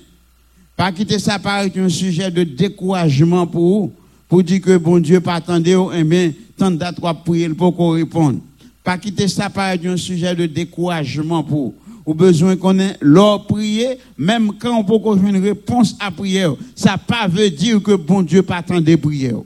[0.75, 3.93] pas quitter ça par un sujet de découragement pour vous,
[4.31, 8.41] pour dire que bon Dieu pas attendez, eh bien, tant pour prier pour qu'on réponde.
[8.83, 11.75] Pas quitter ça par un sujet de découragement pour vous.
[12.07, 16.97] Ou besoin qu'on ait leur prier, même quand on peut une réponse à prière, ça
[16.97, 19.37] pas veut dire que bon Dieu pas attendre prière.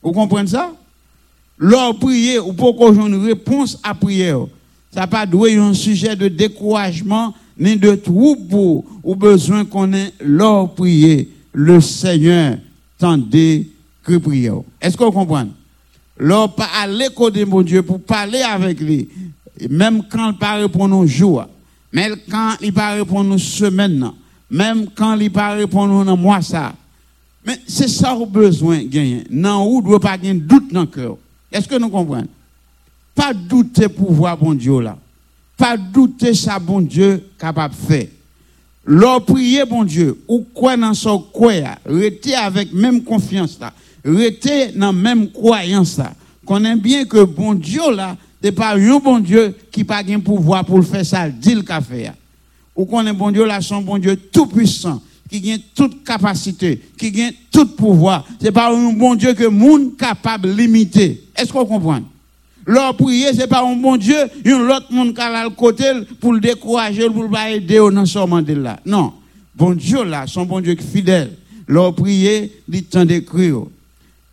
[0.00, 0.72] Vous comprenez ça?
[1.58, 4.46] Leur prier, ou pour qu'on une réponse à prière
[4.92, 10.74] ça pas doué un sujet de découragement ni de trouble ou besoin qu'on ait leur
[10.74, 12.56] prier le Seigneur
[12.98, 13.68] tendez
[14.02, 14.52] que prier.
[14.80, 15.48] Est-ce qu'on comprend?
[16.18, 19.08] Leur pas aller côté mon Dieu pour parler avec lui,
[19.68, 21.46] même quand il pas pour nos jours,
[21.92, 24.10] même quand il pas pour nos semaines,
[24.50, 26.74] même quand il pas pour nos mois ça.
[27.46, 29.24] Mais c'est ça au besoin gagner.
[29.30, 31.16] Non, ou doit pas gagner doute dans cœur.
[31.50, 32.28] Est-ce que nous comprenons?
[33.14, 34.96] Pas douter pouvoir bon Dieu là.
[35.56, 38.06] Pas douter ça bon Dieu capable de faire.
[38.84, 41.52] Leur prier bon Dieu, ou quoi dans son quoi,
[41.84, 43.72] rester avec même confiance là,
[44.04, 46.14] rester dans même croyance là.
[46.46, 50.64] Connaît bien que bon Dieu là, c'est pas un bon Dieu qui pas de pouvoir
[50.64, 52.10] pour le faire ça, dit le café.
[52.74, 57.22] Ou connaît bon Dieu là, son bon Dieu tout puissant, qui a toute capacité, qui
[57.22, 58.26] a tout pouvoir.
[58.40, 61.22] C'est pas un bon Dieu que monde capable de limiter.
[61.36, 62.00] Est-ce qu'on comprend?
[62.66, 65.84] Leur prier, c'est pas un bon Dieu, un autre monde qui a le côté
[66.20, 68.78] pour le décourager, pour le aider dans son de là.
[68.84, 69.14] Non.
[69.54, 71.32] Bon Dieu là, son bon Dieu fidèle.
[71.66, 73.62] Leur prier, il temps d'écrire.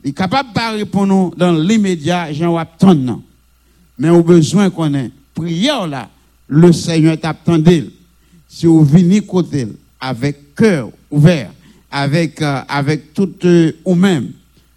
[0.03, 3.21] Il est capable de répondre dans l'immédiat, j'en attendre.
[3.97, 5.11] Mais au besoin qu'on ait.
[5.33, 6.09] Prière là,
[6.47, 7.85] le Seigneur t'attendait.
[8.47, 9.67] Si vous venez côté
[9.99, 11.51] avec cœur ouvert,
[11.91, 14.31] avec, euh, avec tout euh, ou même,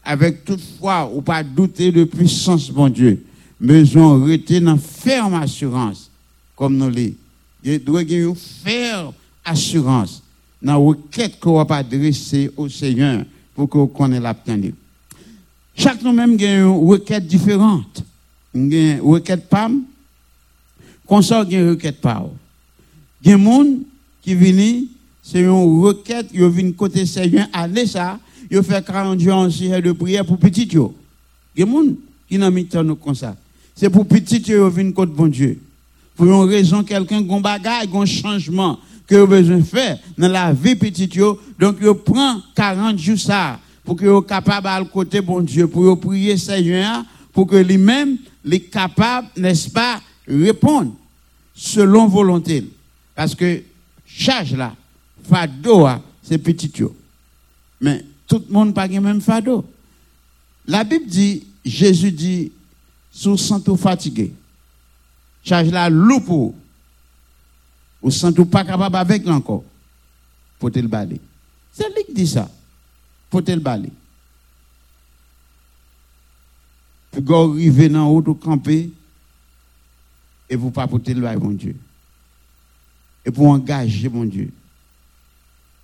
[0.04, 3.24] avec toute foi ou pas douter de puissance, bon Dieu.
[3.60, 6.10] Besoin rester dans ferme assurance,
[6.56, 7.14] comme nous l'avons.
[7.62, 9.12] Il doit y une ferme
[9.44, 10.22] assurance
[10.62, 14.72] dans la requête qu'on va adresser au Seigneur pour qu'on connaisse l'obtenir.
[15.74, 18.02] Chaque nous-mêmes a une requête différente.
[18.54, 19.82] Une requête PAM,
[21.06, 22.32] qu'on sort une requête PAO.
[23.22, 23.66] Il y a des gens
[24.22, 24.86] qui viennent,
[25.22, 28.18] c'est une requête, ils viennent côté Seigneur, allez ça,
[28.50, 30.62] ils fait 40 jours de prière pour petit.
[30.62, 30.78] Il
[31.58, 31.84] y a des gens
[32.26, 33.36] qui n'ont mis comme ça.
[33.80, 35.58] C'est pour petit yo, ils viennent côté bon Dieu.
[36.14, 40.76] Pour une raison, quelqu'un un bagage, un changement que vous besoin faire dans la vie
[40.76, 41.40] petit yo.
[41.58, 45.98] Donc, il prend 40 jours ça pour que vous capable à côté bon Dieu, pour
[45.98, 47.02] prier Seigneur,
[47.32, 50.92] pour que lui-même, les capable, n'est-ce pas, répondre
[51.54, 52.68] selon volonté.
[53.14, 53.62] Parce que
[54.04, 54.74] charge là,
[55.26, 55.88] fado,
[56.22, 56.70] c'est petit.
[57.80, 59.64] Mais tout le monde pas même fado.
[60.66, 62.52] La Bible dit, Jésus dit,
[63.12, 64.32] sous tout fatigué,
[65.44, 66.54] charge la loupe
[68.02, 69.64] ou tout pas capable avec encore,
[70.58, 71.20] pour te le balayer.
[71.72, 72.50] C'est lui qui dit ça,
[73.28, 73.92] pour te le balayer.
[77.10, 78.90] Puis vous arrivez dans haut, vous camper,
[80.50, 81.76] et vous pas porter le bail, mon Dieu.
[83.24, 84.50] Et pour engager, mon Dieu.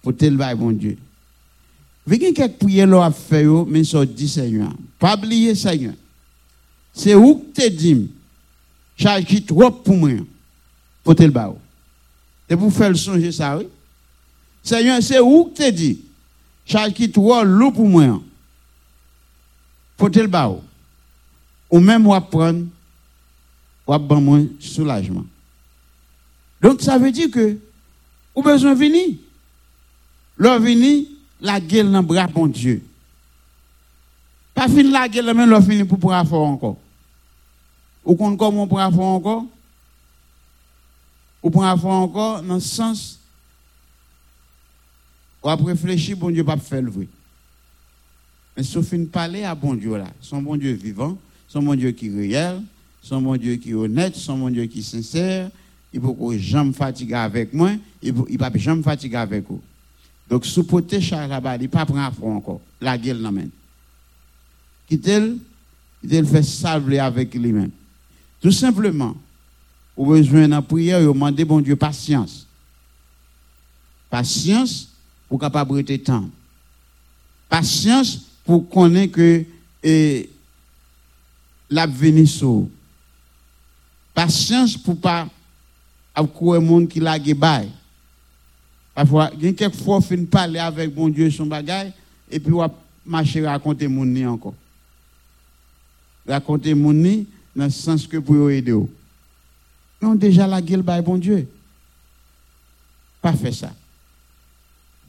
[0.03, 0.99] Porter le bail, mon Dieu.
[2.05, 4.73] Vous avez quelques prières à faire, mais ça dit Seigneur.
[4.99, 5.95] Pas oublier Seigneur.
[6.97, 8.11] C'est où que tu dis,
[8.97, 10.13] charge qui trop pour moi,
[11.05, 11.53] porter le bail.
[12.49, 13.69] Et pour faire le songer ça, oui.
[14.63, 16.01] Seigneur, c'est où que tu dis,
[16.65, 18.23] charge qui trop lourd pour moi,
[19.99, 20.57] porter le bail.
[21.71, 22.65] Ou même, on prendre
[23.87, 25.27] ou à moins soulagement.
[26.63, 27.59] Donc ça veut dire que
[28.35, 29.17] ou besoin de venir.
[30.39, 31.05] Leur venir,
[31.43, 32.83] la gueule dans bras bon Dieu.
[34.55, 36.79] Pas finir la gueule, mais leur finir pour pouvoir faire encore.
[38.07, 39.45] Ou qu'on comment on pourra faire encore?
[41.43, 43.21] Ou pourra faire encore dans le sens
[45.43, 47.07] ou après réfléchir, bon Dieu pas faire le vrai.
[48.57, 51.93] Mais sauf une parler à bon Dieu là, son bon Dieu vivant, son bon Dieu
[51.93, 52.63] qui est réel,
[53.07, 55.49] son mon Dieu qui est honnête, son mon Dieu qui est sincère,
[55.93, 57.71] il ne peut jamais fatiguer avec moi,
[58.03, 59.63] il ne peut jamais fatiguer avec vous.
[60.29, 62.61] Donc, sous poté là-bas, il ne pas prendre fond encore.
[62.81, 63.51] La gueule l'amène.
[64.89, 65.39] Quitte-le,
[66.03, 67.71] il fait salver avec lui-même.
[68.41, 69.17] Tout simplement,
[69.97, 72.47] vous avez besoin de prière, vous demandez bon Dieu patience.
[74.11, 74.89] Patience
[75.29, 76.29] pour capable de temps.
[77.49, 79.45] Patience pour connaître que
[79.83, 80.31] et,
[81.71, 82.69] l'avenir sauve.
[84.15, 85.29] Patience pour pas
[86.15, 87.71] avoir monde qui l'a bail.
[88.95, 91.93] Parfois, il y a quelques fois fin parler avec bon Dieu son bagage
[92.31, 92.71] et puis on
[93.05, 94.55] marcher raconter mon nid encore.
[96.27, 97.27] Raconter mon nid
[97.57, 98.77] dans le sens que pour aider.
[100.01, 101.49] Non, déjà la gueule bail bon Dieu.
[103.23, 103.73] Pas fait ça.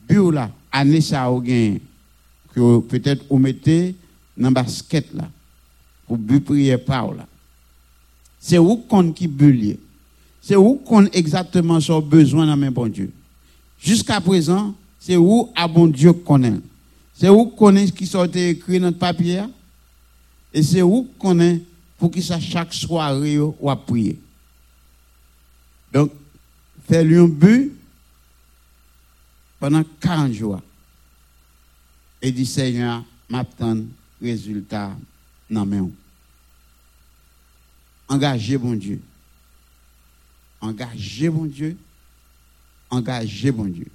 [0.08, 1.78] Bio là, année ça au gain
[2.54, 3.94] que peut-être vous mettez
[4.38, 5.30] dans basket là
[6.08, 7.28] pour but prier par là.
[8.40, 9.78] C'est où qu'on qui bulle.
[10.42, 13.12] C'est où qu'on exactement son besoin dans mes bon Dieu.
[13.78, 16.60] Jusqu'à présent, c'est où à bon Dieu connaît.
[17.14, 19.44] C'est où est ce qui sont écrit dans le papier.
[20.54, 21.62] Et c'est où est
[21.98, 24.20] pour qu'il ça chaque soirée ou à prier.
[25.92, 26.12] Donc,
[26.88, 27.74] fais-lui un but
[29.60, 30.62] pendant 40 jours.
[32.22, 33.84] Et dit Seigneur, m'attend
[34.22, 34.96] résultat
[35.50, 35.82] dans mes
[38.08, 39.02] Engagez bon Dieu.
[40.62, 41.78] Engagez bon Dieu.
[42.90, 43.88] Engagez bon Dieu.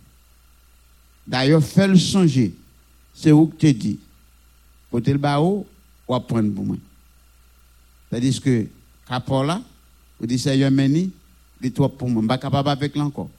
[1.27, 2.55] D'ailleurs, fais le songer.
[3.15, 3.99] C'est où que tu dis.
[4.91, 5.67] Côté le barreau,
[6.07, 6.77] ou apprendre pour moi.
[8.13, 8.67] C'est-à-dire que,
[9.09, 9.63] capot là,
[10.21, 11.11] vous dites, Seigneur, meni,
[11.63, 12.21] les toi pour moi.
[12.21, 13.31] Je ne suis pas capable avec lui encore.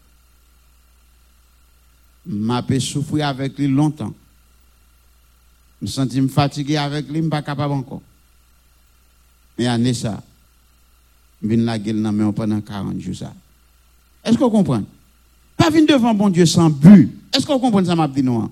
[2.28, 4.16] Je souffrir avec lui longtemps.
[5.80, 8.02] Je me sens fatigué avec lui, je ne suis pas capable encore.
[9.60, 10.24] Mais année ça,
[11.40, 13.30] vin la gueule dans pendant 40 jours.
[14.24, 14.82] Est-ce qu'on comprend?
[15.56, 17.12] Pas venir devant bon Dieu sans but.
[17.32, 18.50] Est-ce qu'on comprend ça m'a dit non?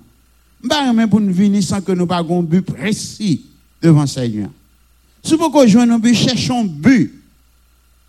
[0.68, 3.44] Pas même pour nous venir sans que nous pas un but précis
[3.80, 4.50] devant Seigneur.
[5.22, 7.12] Si vous rejoignez un but, cherchons un but.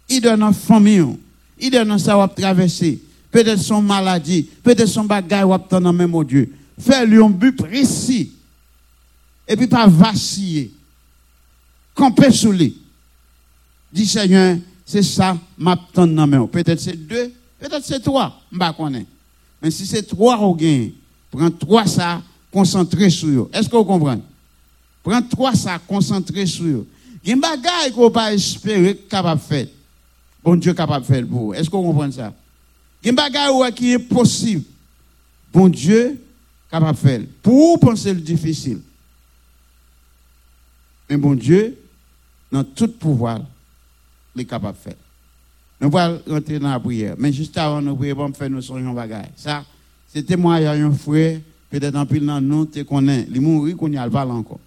[0.10, 1.18] Il donne en famille,
[1.60, 3.02] il donne ça va traverser.
[3.32, 6.54] Peut-être son maladie, peut-être son bagage ou attendre même Dieu.
[6.80, 8.32] Fais-lui un but précis.
[9.48, 10.72] Et puis pas vaciller.
[11.96, 12.78] Camper sous lui.
[13.92, 16.48] Dis Seigneur, c'est ça, m'attend dans main.
[16.48, 19.04] Peut-être c'est deux, peut-être c'est trois, je ne
[19.62, 20.90] Mais si c'est trois au gain,
[21.32, 23.50] prends trois ça, concentré sur eux.
[23.54, 24.22] Est-ce que vous comprenez?
[25.04, 26.88] Prends trois ça, concentré sur eux.
[27.24, 29.68] Il y a des bagages qu'on pas espérer capable de faire.
[30.44, 31.54] Bon Dieu capable de faire pour vous.
[31.54, 32.34] Est-ce qu'on comprend ça?
[33.02, 34.64] Il y a des bagages qui est possible.
[35.54, 36.22] Bon Dieu
[36.70, 37.22] capable de faire.
[37.42, 38.82] Pour vous penser le difficile.
[41.10, 41.78] Mais bon Dieu,
[42.52, 43.42] dans tout pouvoir,
[44.36, 44.98] il est capable de faire.
[45.80, 47.16] Nous allons rentrer dans la prière.
[47.18, 49.30] Mais juste avant nous prier, faire nos songes bagages.
[49.36, 49.64] Ça,
[50.08, 53.28] c'est témoignage un frère, peut-être en pile dans nous, tu connais.
[53.34, 54.60] Il mourit qu'on y a pas encore.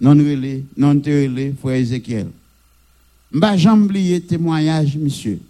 [0.00, 2.28] Non relé, non relé, frère Ézéchiel.
[3.30, 5.40] M'a jamais oublié témoignage, monsieur.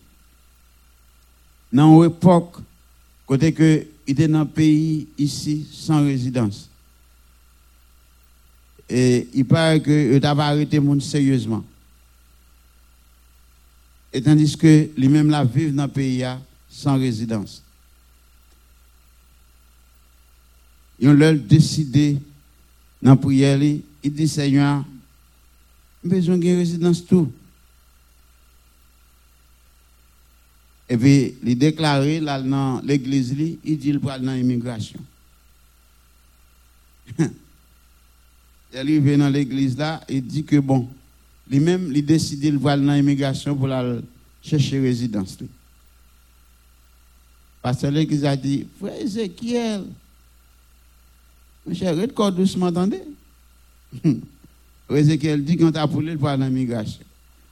[1.73, 2.57] Dans une époque,
[3.27, 6.69] côté que il était dans un pays ici sans résidence.
[8.89, 11.65] Et il paraît que il avait arrêté le monde sérieusement.
[14.13, 16.25] Et tandis que lui-même là vivent dans le pays
[16.69, 17.63] sans résidence.
[20.99, 22.19] Ils ont leur décidé
[23.03, 24.85] dans la prière, il dit Seigneur,
[26.03, 27.31] besoin de résidence tout.
[30.89, 34.99] Et puis, il déclaré là dans l'église, il dit qu'il parle dans l'immigration.
[37.19, 40.89] il arrive dans l'église là, il dit que bon,
[41.49, 44.01] lui-même, il décide de voir dans l'immigration pour aller
[44.43, 45.39] chercher résidence.
[47.63, 49.85] Parce que l'église a dit, frère Ézéchiel,
[51.75, 53.03] cher, regarde doucement, attendez.
[54.95, 57.03] Ézéchiel dit qu'on t'a poulé pour aller dans l'immigration.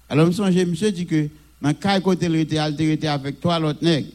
[0.09, 1.29] Alors, je me monsieur dit que
[1.61, 2.59] dans quel côté il était
[3.07, 4.09] avec toi, l'autre nègre.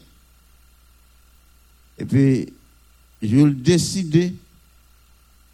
[1.98, 2.52] Et puis,
[3.22, 4.34] je le décidé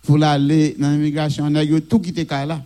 [0.03, 1.45] pour aller dans l'immigration.
[1.47, 2.63] On a tout quitté là.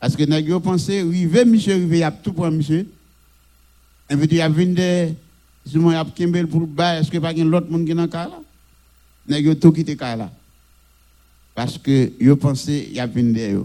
[0.00, 2.86] Parce que nous avons pensé, rive, monsieur, rive, il a tout pour monsieur.
[4.10, 5.14] Et puis, il y a une des,
[5.66, 8.08] il y a pour le bas, est-ce que pas l'autre monde qui est dans le
[8.08, 8.40] cas là?
[9.26, 10.30] Nous avons tout quitté là.
[11.58, 13.58] Parce que vous pensez, il y a une des.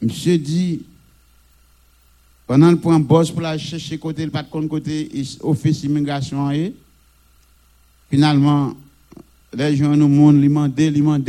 [0.00, 0.82] Monsieur dit,
[2.46, 5.10] pendant le point boss pour la chercher côté, le pas de côté,
[5.40, 6.48] office immigration,
[8.08, 8.76] finalement,
[9.52, 11.28] les gens nous monde, ils demandent, ils demandent,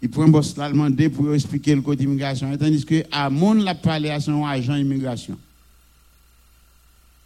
[0.00, 0.54] il prend boss
[1.12, 2.56] pour expliquer le côté immigration.
[2.56, 5.36] Tandis que à mon la parlé à son agent immigration.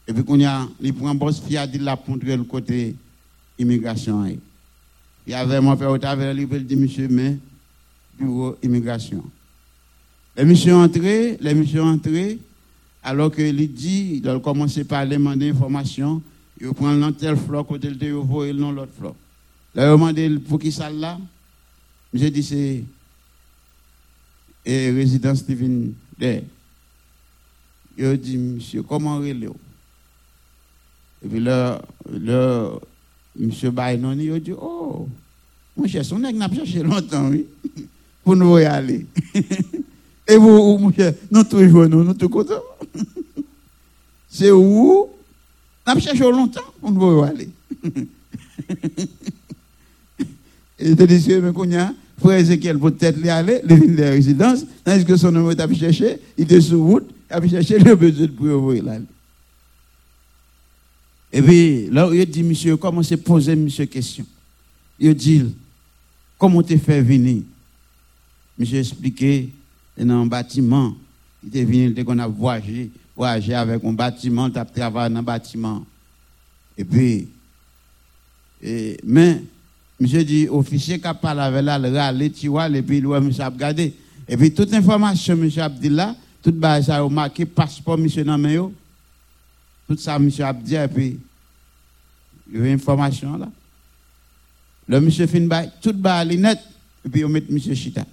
[0.07, 2.97] Et puis qu'on a, il prend boss qui a dit la pour le côté
[3.59, 4.24] immigration.
[5.28, 7.36] Il y avait mon père au travers, il dit monsieur, mais
[8.18, 9.22] bureau immigration.
[10.34, 12.38] Les monsieur entré, les monsieur entré,
[13.02, 16.22] alors que il dit, il a commencé par demander information,
[16.58, 19.14] il prend l'un tel flot, côté le théovo et l'autre flot.
[19.74, 21.18] Il a demandé pour qui ça là?
[22.14, 22.84] J'ai dit, c'est
[24.64, 25.92] et résidence divine
[27.98, 32.70] Il a dit, monsieur, comment est Et puis là, là
[33.47, 35.09] monsieur Bainon, il a dit, oh,
[35.76, 37.47] mon cher, son nègre n'a pas cherché longtemps, oui,
[38.24, 39.07] pour nous y aller.
[40.26, 42.62] et vous, mon cher, nous toujours, nous, nous tous contents.
[44.28, 45.09] c'est où?
[45.86, 47.49] N'a pas cherché longtemps pour nous y aller.
[50.80, 54.03] Et te dit, mais qu'on y a, frère Ezekiel peut-être y aller, il vient de
[54.11, 57.97] résidence, tandis que son homme est cherché, il était sur route, il a cherché le
[57.97, 58.99] besoin pour ouvrir là.
[61.32, 64.24] Et puis, là, il dit, monsieur, comment c'est poser, monsieur, question?
[64.98, 65.44] Il dit,
[66.38, 67.42] comment tu fait venir?
[68.58, 69.50] Monsieur expliqué,
[69.96, 70.96] dans un bâtiment,
[71.44, 75.20] il est venu, dès qu'on a voyagé, voyagé avec un bâtiment, tu as travaillé dans
[75.20, 75.84] un bâtiment.
[76.76, 77.28] Et puis,
[79.04, 79.42] mais,
[80.00, 83.20] Monsieur dit, officier qui a parlé avec là, le râle, tu vois, et puis, ouais,
[83.20, 83.92] monsieur a regardé.
[84.28, 88.38] Et puis, toute information, monsieur a dit là, toute base, a marqué passeport, monsieur, dans
[89.89, 91.18] Tout ça, monsieur a dit, et puis,
[92.53, 93.49] il y a une information là.
[94.86, 96.59] Le monsieur fin bail, tout bas net,
[97.05, 98.05] et puis, on met monsieur Chita.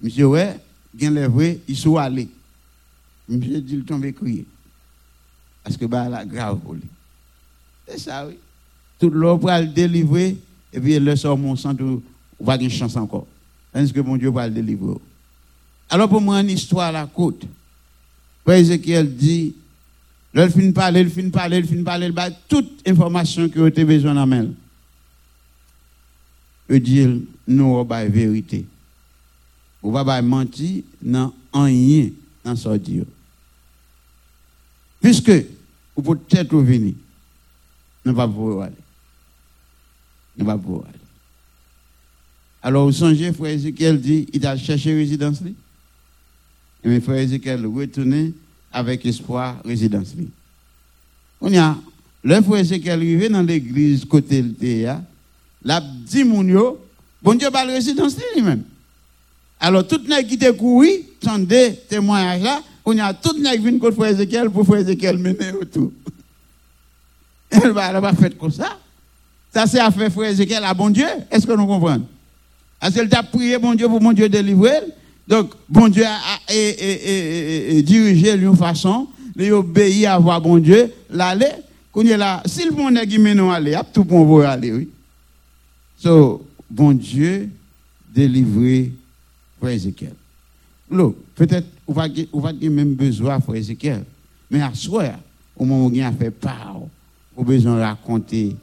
[0.00, 0.60] Monsieur, ouais,
[0.92, 2.28] bien les vrais, il sont allés.
[3.28, 4.44] Monsieur dit, il tombe crier.
[5.62, 6.82] Parce que, bah, là, grave pour lui.
[7.88, 8.38] C'est ça, oui.
[8.98, 10.36] Tout l'eau pour le délivrer,
[10.72, 13.26] et puis le sort mon sang, on va une chance encore.
[13.72, 14.96] Est-ce que mon Dieu va le délivrer?
[15.88, 17.44] Alors pour moi, une histoire à la côte.
[18.46, 19.54] Ézéchiel dit,
[20.34, 23.84] le fin parler, le fin parler, le fin parler, il toute information qui a été
[23.84, 24.48] besoin d'en main.
[26.68, 28.66] Il dit, nous, on va vérité.
[29.82, 32.10] On va pas mentir, non, rien
[32.44, 33.06] dans ce Dieu.
[35.00, 35.30] Puisque,
[35.94, 36.94] vous pouvez peut-être venir,
[38.04, 38.84] nous ne pas pouvoir aller
[40.36, 40.98] ne va pouvoir aller.
[42.62, 45.40] Alors, vous songez, frère Ezekiel dit, il a cherché résidence.
[46.82, 48.32] Et mes frère Ezekiel retourné
[48.74, 50.14] avec espoir résidence.
[51.40, 51.76] On y a,
[52.22, 54.86] le frère Ezekiel arrivé dans l'église côté de
[55.64, 56.76] là, dit mon
[57.22, 58.64] Bon Dieu pas la résidence lui-même.
[59.58, 60.90] Alors, tout le qui te couru,
[61.38, 65.52] des témoignages là, on a tout qui vient contre frère Ézéchiel pour frère Ézéchiel mener
[65.52, 65.90] autour.
[67.50, 68.78] Elle va pas fait comme ça.
[69.52, 71.06] Ça, c'est à faire frère Ézéchiel à bon Dieu.
[71.30, 72.06] Est-ce que nous comprenons?
[72.78, 74.80] Parce qu'elle t'a prié bon Dieu pour mon Dieu délivrer.
[75.26, 81.52] Donc, bon Dieu a, dirigé d'une façon, il obéit à voir bon Dieu, l'aller.
[81.94, 84.88] Là, si le monde est qui mène aller, tout pour vous aller, oui.
[85.96, 87.48] So, bon Dieu
[88.12, 88.92] délivrer
[89.58, 90.12] frère Ézéchiel.
[91.34, 94.04] Peut-être, on va même besoin frère Ézéchiel.
[94.50, 95.04] Mais à soi,
[95.56, 96.80] au moment où il a fait part,
[97.36, 98.56] au besoin de raconter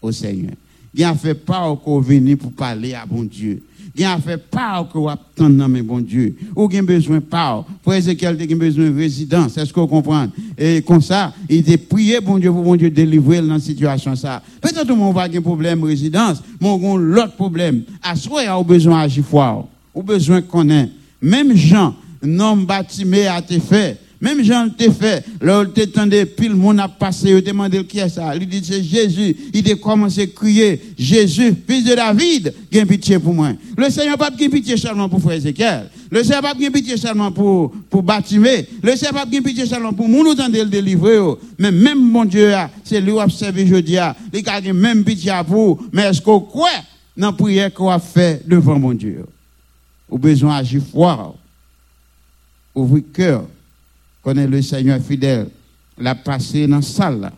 [0.00, 0.54] au Seigneur.
[0.94, 3.62] Il a fait part qu'on venu pour parler à bon Dieu.
[4.02, 6.34] A fait part qu'on attendre mais bon Dieu.
[6.56, 7.64] Ou il a besoin part.
[7.82, 9.56] Pour Ézéchiel, a besoin de résidence.
[9.56, 10.30] Est-ce que vous comprenez?
[10.58, 14.16] Et comme ça, il a prié bon Dieu pour bon Dieu délivrer dans la situation
[14.16, 14.42] ça.
[14.60, 17.82] Peut-être qu'on va avoir un problème de résidence, mais on a l'autre problème.
[18.02, 19.68] À soi, a besoin d'agir fort.
[19.94, 20.92] Ou besoin de connaître.
[21.22, 24.00] Même Jean, non bâtimé a été fait.
[24.24, 27.98] Même Jean te fait, là, te tendait, puis le monde a passé, il demandé qui
[27.98, 28.34] est ça.
[28.34, 29.36] Il dit, c'est Jésus.
[29.52, 33.50] Il a commencé à crier, Jésus, fils de David, gagne pitié pour moi.
[33.76, 35.90] Le Seigneur n'a pas de pitié seulement pour frère Ézéchiel.
[36.10, 38.66] Le Seigneur n'a pas de pitié seulement pour, pour bâtimer.
[38.82, 41.18] Le Seigneur n'a pas de pitié seulement pour nous, nous le délivrer.
[41.58, 42.50] Mais même mon Dieu,
[42.82, 43.98] c'est lui qui a observé jeudi,
[44.32, 45.78] il a même pitié vous.
[45.92, 46.70] Mais est-ce qu'on croit
[47.14, 49.26] dans la prière qu'on a fait devant mon Dieu?
[50.08, 51.36] Au besoin d'agir fort.
[52.74, 53.44] Ouvrir cœur
[54.24, 55.48] connaît le Seigneur fidèle,
[55.98, 57.30] l'a passé dans la salle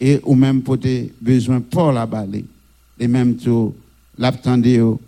[0.00, 2.42] et ou même pour des besoins pour la balle,
[2.98, 3.74] et même tout
[4.18, 4.98] l'attendre,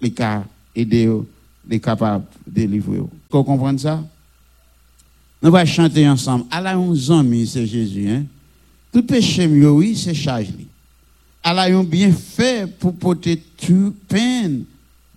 [0.00, 0.44] les cas
[0.74, 1.10] aider,
[1.68, 2.98] les capables de délivrer.
[2.98, 4.04] Vous comprenez ça?
[5.42, 6.44] Nous allons chanter ensemble.
[6.50, 8.08] Allah un ami, c'est Jésus.
[8.08, 8.24] Hein?
[8.92, 10.48] Tout péché, oui, c'est charge.
[11.42, 14.64] Allah a bien fait pour porter toute peine,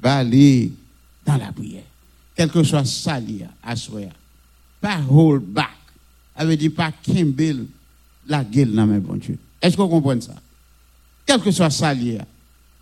[0.02, 0.72] baler
[1.26, 1.84] dans la prière.
[2.36, 2.84] Quel que soit
[3.64, 4.02] à soi
[4.84, 5.70] pas hold back.
[6.38, 7.66] Ça veut dire pas Kimball
[8.28, 9.38] la gueule dans mes bon Dieu.
[9.62, 10.36] Est-ce que vous comprenez ça?
[11.26, 12.20] Quel que soit ça lié,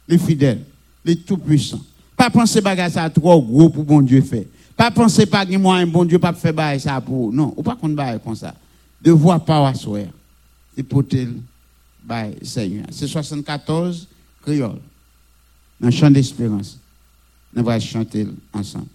[0.07, 0.63] les fidèles,
[1.05, 1.85] les tout-puissants.
[2.17, 4.45] Pas penser que ça trop gros pour bon Dieu faire.
[4.75, 7.75] Pas penser pas que moi un bon Dieu pas faire ça pour non, ou pas
[7.75, 8.55] qu'on bail comme ça.
[8.99, 9.99] De voir pas à soi.
[10.75, 11.35] Et pour tel
[12.41, 12.87] Seigneur.
[12.89, 14.07] C'est 74
[14.41, 14.79] créole.
[15.79, 16.79] Dans le chant d'espérance.
[17.53, 18.87] Nous allons chanter ensemble.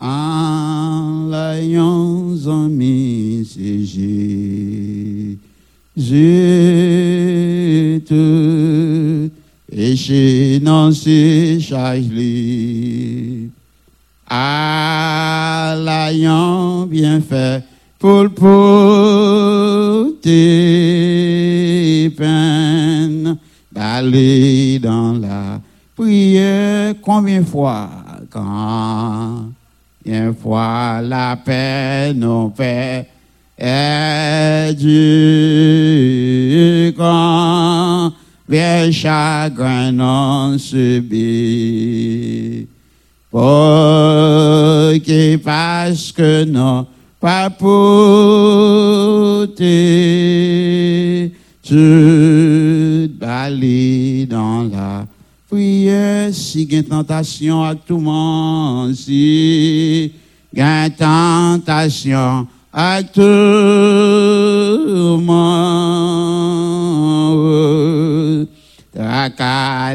[0.00, 1.66] Alliance
[2.46, 5.38] amis, c'est Jésus.
[9.70, 12.08] Et dans ses charges
[14.28, 15.88] Alliance
[16.88, 17.64] bien fait
[17.98, 20.18] pour le porter
[22.10, 23.38] peine
[23.72, 25.60] d'aller dans la
[25.96, 26.94] prière.
[27.02, 27.88] Combien fois
[28.30, 29.47] quand
[30.04, 33.06] une fois la paix, nos pères,
[33.58, 38.12] et du grand,
[38.48, 42.66] bien chagrin non subi.
[43.30, 43.40] Pour
[45.04, 46.86] que parce que non,
[47.20, 47.68] pas pour
[49.54, 51.28] te,
[51.62, 52.37] tu
[56.48, 60.10] si tentation à tout monde, si
[60.96, 63.20] tentation à tout
[65.20, 66.38] monde.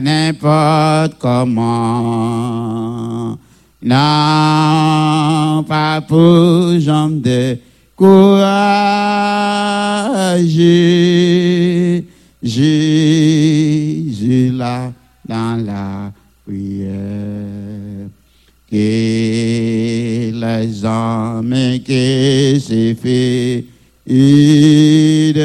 [0.02, 1.66] N'importe comment.
[3.82, 6.54] Non, pas pour.
[12.44, 14.92] Jésus là
[15.26, 16.12] dans la
[16.46, 18.10] prière.
[20.64, 23.66] Que hommes qui s'est fait
[24.08, 25.44] idole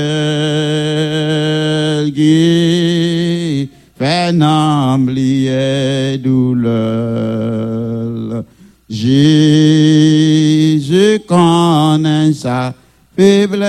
[2.12, 7.64] qui fait n'oublier douleur.
[8.88, 9.58] Jésus
[11.26, 12.72] connaît sa
[13.16, 13.66] faiblesse,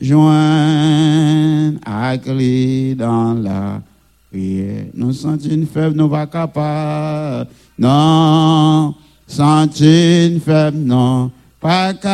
[0.00, 3.82] joint à clé dans la
[4.30, 4.81] prière.
[4.94, 7.48] Nous sentons une faible, nous pas capables.
[7.78, 8.94] Non,
[9.26, 12.12] sentons une faible, non, pas capable.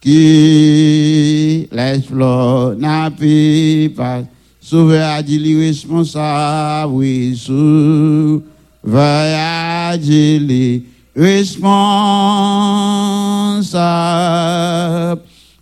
[0.00, 3.10] Qui laisse flot n'a
[3.96, 4.22] pas
[4.60, 8.42] sauver à dire responsable, oui, sauver
[9.04, 10.82] à dire
[11.16, 11.68] responsable.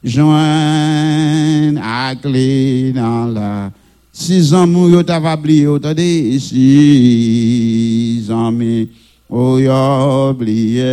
[0.06, 3.72] Joindre à clé dans la
[4.12, 8.86] six ans yo t'avais oublié attendez six ans mais
[9.28, 10.84] oh yo oublié.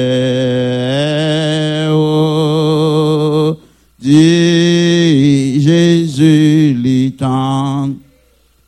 [1.91, 3.55] Oh
[3.99, 7.91] dit Jésus l'étend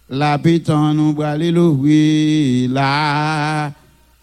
[0.07, 3.71] la pétan nous bras l'ouvrir la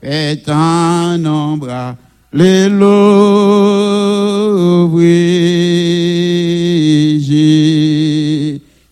[0.01, 1.97] pétan nos bras
[2.33, 3.93] les l'ouvrir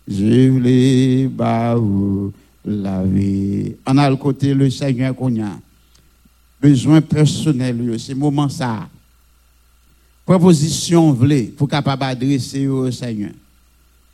[0.08, 1.74] je voulais bah
[2.64, 3.74] la vie.
[3.86, 5.58] On a le côté le Seigneur qu'on a.
[6.60, 8.88] Besoin personnel, c'est moment ça.
[10.26, 13.30] Proposition voulez pour capable adresser au Seigneur.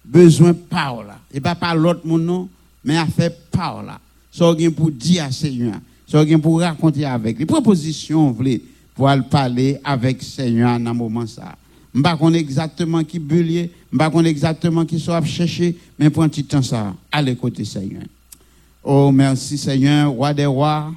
[0.05, 1.13] Besoin parole.
[1.35, 2.49] Et pas par l'autre monde non,
[2.85, 3.91] mais à faire parole.
[4.31, 5.75] Ça pour dire à Seigneur.
[6.07, 7.39] Ça pour raconter avec.
[7.39, 8.63] Les propositions voulez
[8.97, 11.55] pour aller parler avec Seigneur dans moment ça.
[11.95, 16.23] Je ne sais exactement qui bullier, je ne sais exactement qui soit chercher, mais pour
[16.23, 18.03] un petit temps ça, allez côté Seigneur.
[18.83, 20.93] Oh, merci Seigneur, roi des rois,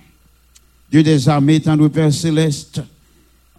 [0.91, 2.81] Dieu des armées, tendre Père céleste.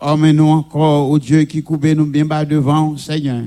[0.01, 3.45] Oh, mais nous encore, oh Dieu qui coupe nous bien bas devant, Seigneur.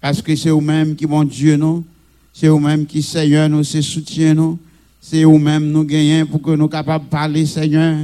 [0.00, 1.84] Parce que c'est vous-même qui, mon Dieu, nous.
[2.32, 4.58] C'est vous-même qui, Seigneur, nous, c'est soutien, nous.
[5.00, 7.96] C'est vous-même nous gagnons pour que nous capables de parler, Seigneur.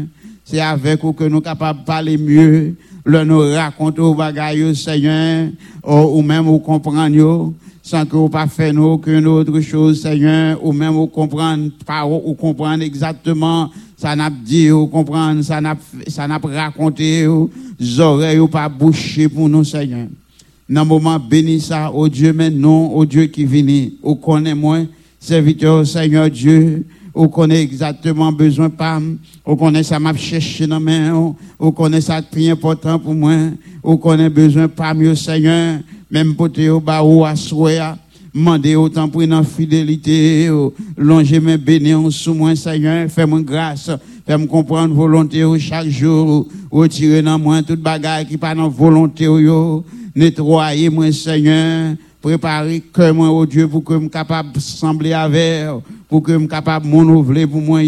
[0.48, 5.48] C'est avec vous que nous capables de parler mieux le nous raconte aux bagailles, Seigneur,
[5.84, 7.52] ou, même ou comprendre,
[7.82, 11.70] sans que vous pas fait aucune autre chose, Seigneur, ou même vous comprendre,
[12.08, 17.50] ou comprendre exactement, ça n'a dit, ou comprendre, ça n'a, ça n'a raconté, ou
[17.98, 20.06] oreilles ou pas bouché pour nous, Seigneur.
[20.68, 24.78] Dans le moment béni ça, au Dieu maintenant, au Dieu qui vient, au connaît moi,
[25.18, 26.84] serviteur, Seigneur Dieu,
[27.16, 29.00] on connaît exactement besoin pas,
[29.44, 32.20] on connaît ça m'a cherché dans main, on connaît ça
[32.50, 33.32] important pour moi,
[33.82, 35.78] on connaît besoin pas mieux Seigneur,
[36.10, 37.80] même pour te au bas ou à souhait,
[38.76, 40.50] autant pour une fidélité,
[40.98, 43.90] longer mes bénédictions sous moi Seigneur, fais-moi grâce,
[44.26, 49.26] fais-moi comprendre volonté chaque jour, retirer dans moi toute bagaille qui pas dans volonté
[50.14, 51.94] nettoyer moi Seigneur,
[52.26, 55.66] préparer que moi au Dieu pour que je capable sembler avec
[56.08, 57.82] pour que je capable renouveler pour moi,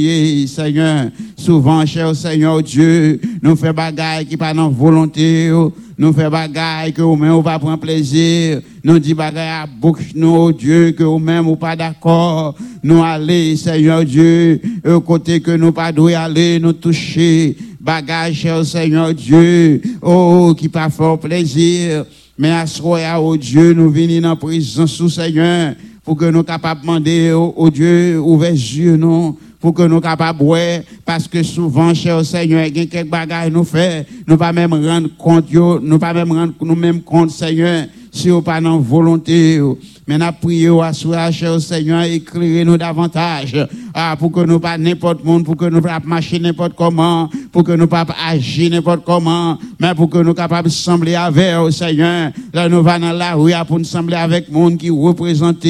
[0.47, 1.10] Seigneur.
[1.36, 5.51] Souvent, cher Seigneur Dieu, nous faisons bagaille qui pas dans volonté,
[5.98, 10.52] nous faisons bagaille que nous-mêmes on va prendre plaisir, nous disons bagaille à bouche, nous,
[10.52, 12.55] Dieu, que nous-mêmes on pas d'accord,
[12.85, 18.65] nous aller, Seigneur Dieu, au côté que nous pas doit aller, nous toucher, bagaille, cher
[18.65, 22.05] Seigneur Dieu, oh, qui pas fort plaisir,
[22.39, 25.74] mais à ce au Dieu, nous venons dans prison sous Seigneur,
[26.05, 30.39] pour que nous capables de demander au, Dieu, ouvert yeux, non, pour que nous capables
[30.39, 34.52] de parce que souvent, cher Seigneur, il y a quelques bagages nous fait, nous pas
[34.52, 38.78] même rendre compte, nous pas même rendre nous même compte, Seigneur, si nous pas dans
[38.78, 39.60] volonté.
[40.09, 40.93] Mais nous prions à
[41.30, 43.68] cher Seigneur, éclairez-nous davantage.
[43.93, 47.62] Ah, pour que nous pas n'importe monde, pour que nous pas marcher n'importe comment, pour
[47.62, 51.70] que nous pas agir n'importe comment, mais pour que nous capables de sembler avec, au
[51.70, 52.30] Seigneur.
[52.55, 55.64] Là, nous allons dans la rue pour nous sembler avec monde qui représente.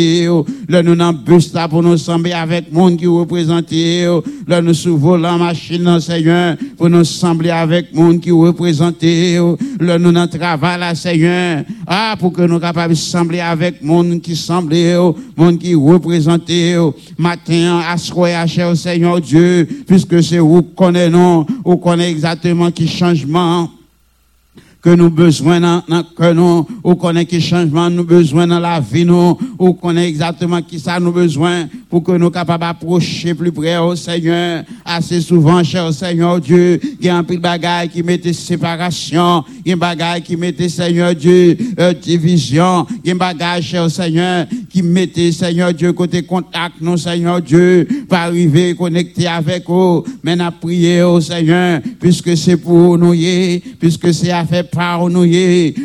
[0.68, 3.72] Là, nous dans bus là pour nous sembler avec monde qui représente.
[4.46, 9.02] Là, nous sous la machine, Seigneur, pour nous sembler avec monde qui représente.
[9.80, 11.64] Là, nous dans travail Seigneur.
[11.86, 14.96] Ah, pour que nous capables de sembler avec monde qui semblait,
[15.36, 16.76] monde qui représentait,
[17.16, 18.12] matin, à ce
[18.46, 23.70] cher Seigneur Dieu, puisque c'est vous connaissez, non, vous connaissez exactement qui changement?
[24.80, 25.82] Que nous besoin dans,
[26.16, 30.62] que nous, ou connaît qui changement nous besoin dans la vie nous, ou connaît exactement
[30.62, 34.62] qui ça nous besoin pour que nous capables d'approcher plus près au Seigneur.
[34.84, 39.70] Assez souvent, cher Seigneur Dieu, il y a un de bagaille qui mettait séparation, il
[39.70, 43.62] y a un bagaille qui mettait Seigneur Dieu, euh, division, il y a un bagaille,
[43.62, 49.68] cher Seigneur, qui mettait Seigneur Dieu côté contact, nous Seigneur Dieu, pour arriver connecter avec
[49.68, 50.04] vous.
[50.22, 53.14] Mais à prier au Seigneur, puisque c'est pour nous,
[53.80, 55.26] puisque c'est à faire par nous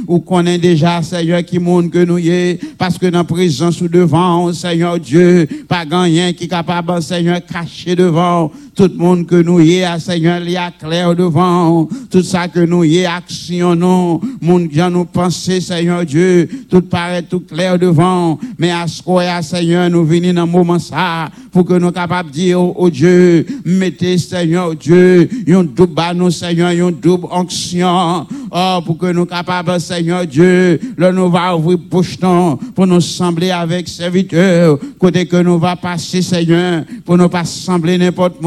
[0.08, 4.52] ou connaît déjà, Seigneur, qui monde que nous y parce que dans présence ou devant,
[4.54, 9.60] Seigneur Dieu, pas rien qui est capable, Seigneur, cacher devant, tout le monde que nous
[9.60, 13.76] y est, Seigneur, il y a clair devant, tout ça que nous y est, action,
[13.76, 19.02] non, monde qui nous penser, Seigneur Dieu, tout paraît tout clair devant, mais à ce
[19.04, 23.45] quoi, Seigneur, nous venons dans moment ça, pour que nous capables de dire, oh, Dieu,
[23.64, 29.80] mettez, Seigneur Dieu, un double nous, Seigneur, un double onction, oh, pour que nous capables,
[29.80, 32.18] Seigneur Dieu, le nous va ouvrir bouche
[32.74, 37.98] pour nous sembler avec serviteurs, côté que nous va passer, Seigneur, pour nous pas sembler
[37.98, 38.41] n'importe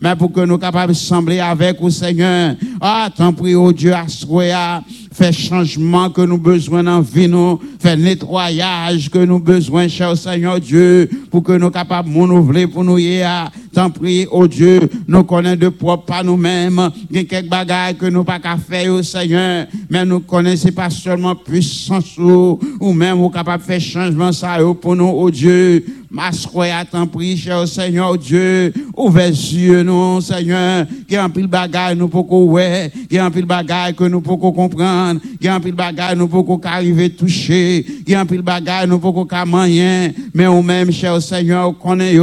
[0.00, 2.54] mais pour que nous capables de sembler avec vous, Seigneur.
[2.80, 7.96] Ah, tant prie, oh Dieu, assoya, fais changement que nous besoin dans vie, nous, fais
[7.96, 12.98] nettoyage que nous besoin, cher Seigneur Dieu, pour que nous capables de renouveler pour nous
[12.98, 13.50] hier.
[13.72, 16.90] Tant prie, oh Dieu, nous connaissons de propre pas nous-mêmes.
[17.10, 19.66] Il y a quelques bagages que nous pas qu'à faire, oh Seigneur.
[19.88, 24.58] Mais nous connaissons pas seulement puissance ou, ou même ou capable de faire changement ça
[24.80, 25.84] pour nous, oh Dieu.
[26.12, 28.70] Masquoya, tant prie, cher Seigneur Dieu.
[28.94, 30.86] Ouvre yeux, nous, Seigneur.
[31.08, 32.92] Qui un pile bagaille, nous pouvons ouais.
[33.08, 35.20] Qui un pile bagaille que nous pouvons comprendre.
[35.40, 37.86] Qui un pile bagaille, nous pouvons arriver toucher.
[38.04, 40.10] Qui un pile bagaille, nous pouvons moyen.
[40.34, 42.18] Mais au même, cher Seigneur, connaît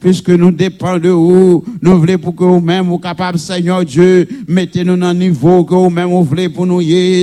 [0.00, 1.64] puisque nous dépendons de vous.
[1.80, 6.08] Nous voulons pour que vous-même, vous capable, Seigneur Dieu, mettez-nous dans le niveau que vous-même,
[6.08, 6.80] vous voulez pour nous,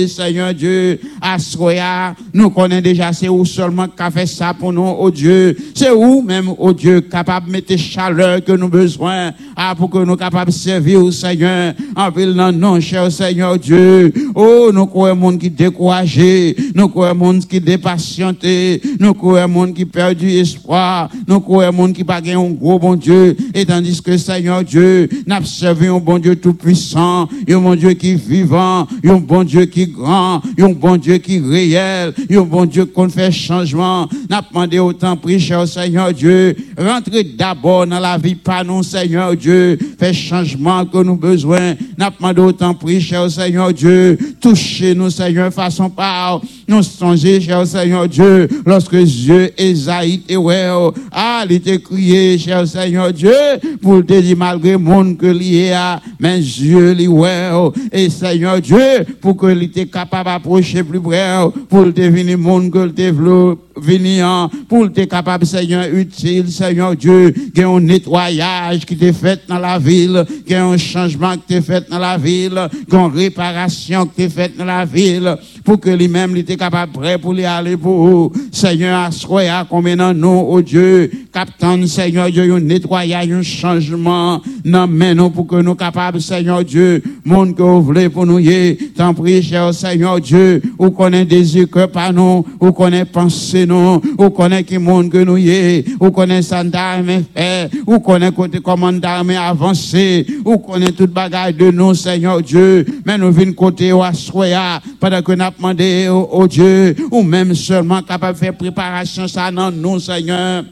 [0.08, 0.98] Seigneur Dieu.
[1.20, 5.54] Assoya, nous connaissons déjà, c'est où seulement qu'a fait ça pour nous, oh Dieu.
[5.74, 9.98] C'est où même, oh Dieu, capable de mettre chaleur que nous besoin, ah, pour que
[9.98, 14.12] nous capables de servir au Seigneur, en ville non, non, cher Seigneur Dieu.
[14.34, 19.84] Oh, nous croyons monde qui découragé, nous croyons monde qui dépatienté, nous croyons monde qui
[19.84, 24.62] perdu espoir, nous croyons monde qui pas un gros bon Dieu, et tandis que Seigneur
[24.62, 29.44] Dieu, n'a servi un bon Dieu tout puissant, un bon Dieu qui vivant, un bon
[29.44, 34.42] Dieu qui grand, un bon Dieu qui réel, un bon Dieu qu'on fait changement, n'a
[34.42, 36.56] demandé autant prix, cher Seigneur Dieu.
[36.78, 39.78] Rentrez d'abord dans la vie, pas nous, Seigneur Dieu.
[39.98, 41.74] Fais changement que nous besoin.
[41.96, 44.18] N'a pas d'autant prix, cher Seigneur Dieu.
[44.40, 46.40] Touchez-nous, Seigneur, façon par.
[46.68, 50.66] Nous songez, cher Seigneur Dieu, lorsque Dieu Esaïe et ouais,
[51.12, 53.32] ah, il était crié, cher Seigneur Dieu,
[53.80, 57.50] pour te dire malgré le monde que lié a, mais Dieu lui ouais,
[57.92, 61.36] et Seigneur Dieu, pour que il capable d'approcher plus près,
[61.68, 67.30] pour te venir monde que le voulu venir, pour te capable, Seigneur, utile, Seigneur Dieu,
[67.30, 70.76] qu'il y ait un nettoyage qui t'est fait dans la ville, qu'il y ait un
[70.76, 74.56] changement qui t'est fait dans la ville, qu'il y ait une réparation qui t'est faite
[74.56, 78.32] dans la ville, pour que lui-même, il était capable prêt pour lui aller pour vous.
[78.52, 84.86] Seigneur, assoya combien dans nous, oh Dieu, captain, Seigneur Dieu, un nettoyage, un changement, non,
[84.86, 88.76] mais non, pour que nous capables, Seigneur Dieu, monde que vous voulez pour nous y
[88.96, 94.00] t'en prie, cher Seigneur Dieu, ou connaît désir que pas nous, ou connaît pensée nous,
[94.18, 98.60] ou connaît qui monde que nous y ou connaît ça d'armée fait, ou connaît côté
[98.60, 103.92] comment d'armée avancé, ou connaît toute bagaille de nous, Seigneur Dieu, mais nous venons côté
[103.92, 108.56] au assoya, pendant que nous avons demandé au, Dieu, ou même seulement capable de faire
[108.56, 110.64] préparation ça dans nous, Seigneur.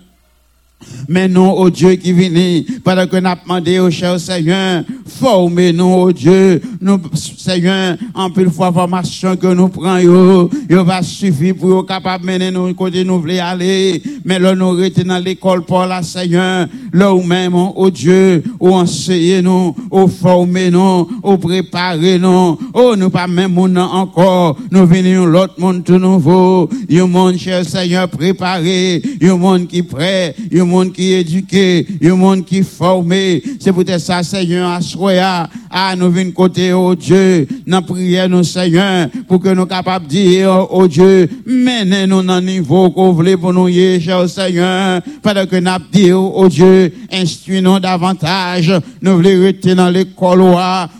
[1.09, 6.13] Mais non, au Dieu qui vient, pendant nous avons demandé au cher Seigneur, formez-nous, au
[6.13, 11.87] Dieu, nous, Seigneur, en plus de formation que nous prenons, il va suffire pour être
[11.87, 14.03] capable de mener nous côté nous voulons aller.
[14.25, 18.75] Mais là, nous restons dans l'école pour la Seigneur, là où même, au Dieu, où
[18.75, 24.87] enseigner nous, où former nous, où préparer nous, oh, nous pas même monde encore, nous
[24.87, 30.65] venons l'autre monde tout nouveau, un monde, cher Seigneur, préparé, un monde qui prêt, un
[30.65, 33.43] monde qui est éduqué, un monde qui est formé.
[33.61, 34.81] C'est peut-être ça, Seigneur, à
[35.27, 40.07] à ah, nous venons côté, oh Dieu, dans prière, nous, Seigneur, pour que nous capables
[40.07, 45.47] de dire, oh Dieu, menez-nous dans le niveau qu'on voulait pour nous, cher Seigneur, pendant
[45.47, 48.73] que nous dit, oh Dieu, instruis-nous davantage,
[49.03, 50.39] nous voulons rester dans l'école,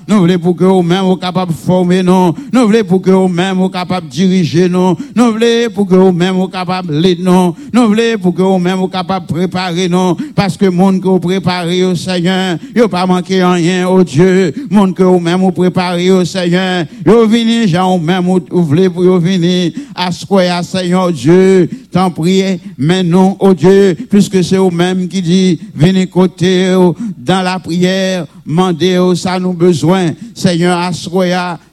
[0.09, 3.59] nous voulons pour que nous-mêmes, nous capables de former nous, nous voulons pour que nous-mêmes,
[3.59, 7.87] nous capables de diriger nous, nous voulons pour que nous-mêmes, nous capables de nous, nous
[7.87, 11.85] voulons pour que nous-mêmes, nous capables de préparer nous, parce que monde que vous préparez
[11.85, 16.25] au Seigneur, il a pas manqué rien, oh Dieu, monde que vous-même vous préparez au
[16.25, 22.11] Seigneur, vous venez, gens même vous voulez pour vous venir, à à Seigneur Dieu, t'en
[22.11, 26.75] priez, mais non, oh Dieu, puisque c'est vous-même qui dit, venez côté
[27.17, 30.91] dans la prière, mandez ça nous besoin, Seigneur, à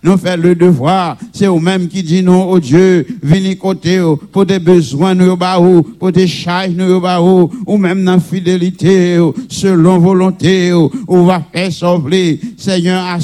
[0.03, 3.99] nous fait le devoir, c'est vous-même qui dit non, oh Dieu, venez côté
[4.31, 5.35] pour des besoins nous
[5.99, 7.01] pour des charges nous
[7.71, 9.17] ou même dans fidélité,
[9.47, 13.17] selon volonté, ou va faire sauver, Seigneur, à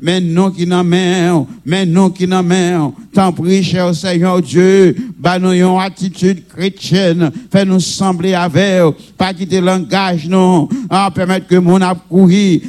[0.00, 2.92] mais non qui n'en main, mais non qui n'en main.
[3.12, 9.34] Tant prie, cher Seigneur Dieu, bah nous une attitude chrétienne, fais nous sembler avec, pas
[9.34, 11.96] quitter langage, non, ah, permettre que mon a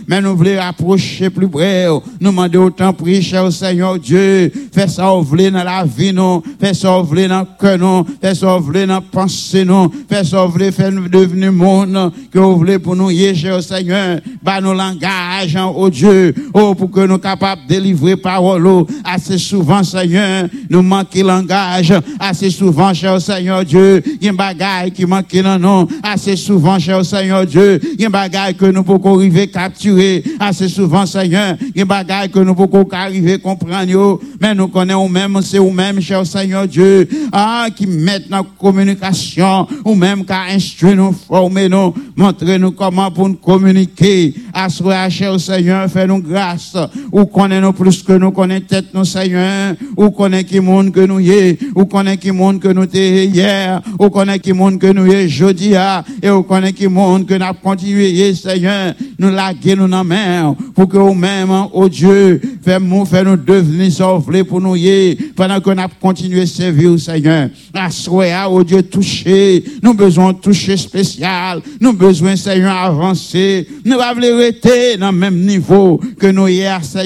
[0.07, 2.01] mais nous voulons approcher plus près, nous
[2.31, 6.97] demander autant prie, cher Seigneur Dieu, fais ça ouvrir dans la vie, non, fais ça
[6.99, 10.73] ouvrir dans le cœur, non, fais ça ouvrir dans la pensée, non, fais ça ouvrir,
[10.73, 15.89] fais nous devenir monde, que vous voulez pour nous, cher Seigneur, bah nos langages, oh
[15.91, 18.85] Dieu, oh, pour que nous capables de délivrer parole.
[19.03, 21.93] Assez souvent, Seigneur, nous manquons langage.
[22.19, 25.87] Assez souvent, cher Seigneur Dieu, il y a des bagailles qui manquent dans nous.
[26.03, 29.47] Assez souvent, cher Seigneur Dieu, il y a des bagailles que nous pouvons arriver à
[29.47, 30.23] capturer.
[30.39, 34.19] Assez souvent, Seigneur, il y a des bagailles que nous pouvons arriver à comprendre.
[34.41, 39.95] Mais nous connaissons même, c'est nous-mêmes, cher Seigneur Dieu, ah, qui mettent dans communication, ou
[39.95, 44.33] même qui instruit nous, former nous, montrer nous comment pour nous communiquer.
[44.69, 46.75] Ce cher Seigneur, fais-nous grâce.
[47.11, 49.76] Ou connaissons plus que nous connaissons tête nous, Seigneur.
[49.98, 51.60] Ou connaissons qui monde que nous y est.
[51.76, 53.81] Ou connaissons qui monde que nous t'es hier.
[53.99, 55.73] Ou connaissons qui monde que nous y est jeudi.
[56.22, 58.94] Et ou connaissons qui monde que nous continué, Seigneur.
[59.18, 60.56] Nous laguer nous dans main.
[60.76, 65.84] Pour que nous-mêmes, oh Dieu, fais-nous, fais-nous devenir sauver pour nous y Pendant que nous
[65.99, 67.49] continué à servir, Seigneur.
[67.73, 69.64] À oh Dieu, toucher.
[69.81, 71.61] Nous besoin toucher spécial.
[71.81, 73.68] Nous besoin, Seigneur, avancer.
[73.84, 76.98] Nous voulons rester dans le même niveau que nous hier, Seigneur.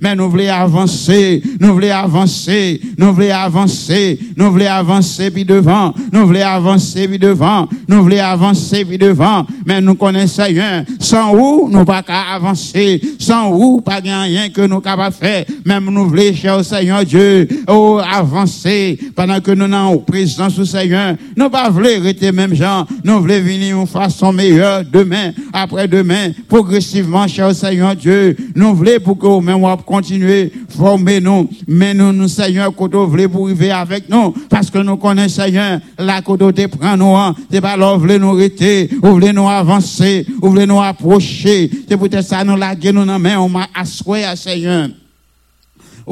[0.00, 1.42] Mais nous voulons avancer.
[1.60, 2.80] Nous voulons avancer.
[2.98, 4.18] Nous voulons avancer.
[4.36, 5.94] Nous voulons avancer puis devant.
[6.12, 7.68] Nous voulons avancer puis devant.
[7.88, 9.46] Nous voulons avancer puis devant.
[9.66, 10.84] Mais nous connaissons, Seigneur.
[10.98, 12.02] Sans où, nous pas
[12.32, 13.00] avancer.
[13.18, 15.44] Sans où, pas rien que nous capables faire.
[15.64, 21.16] Même nous voulons, cher Seigneur Dieu, oh, avancer pendant que nous n'avons présence au Seigneur.
[21.36, 22.86] Nous pas voulons rester même gens.
[23.04, 28.36] Nous voulons venir une façon meilleure demain, après-demain, progressivement, cher Seigneur Dieu.
[28.54, 33.06] Nous voulons pour que nous même continuer former nous, mais nous, nous, Seigneur, que nous
[33.06, 37.16] voulons pour arriver avec nous, parce que nous connaissons, Seigneur, la côté te prend nous,
[37.50, 41.70] c'est pas là, vous voulez nous arrêter, vous voulez nous avancer, vous voulez nous approcher,
[41.88, 44.88] c'est peut-être ça, nous laguer nous main, on m'a assoyé, Seigneur.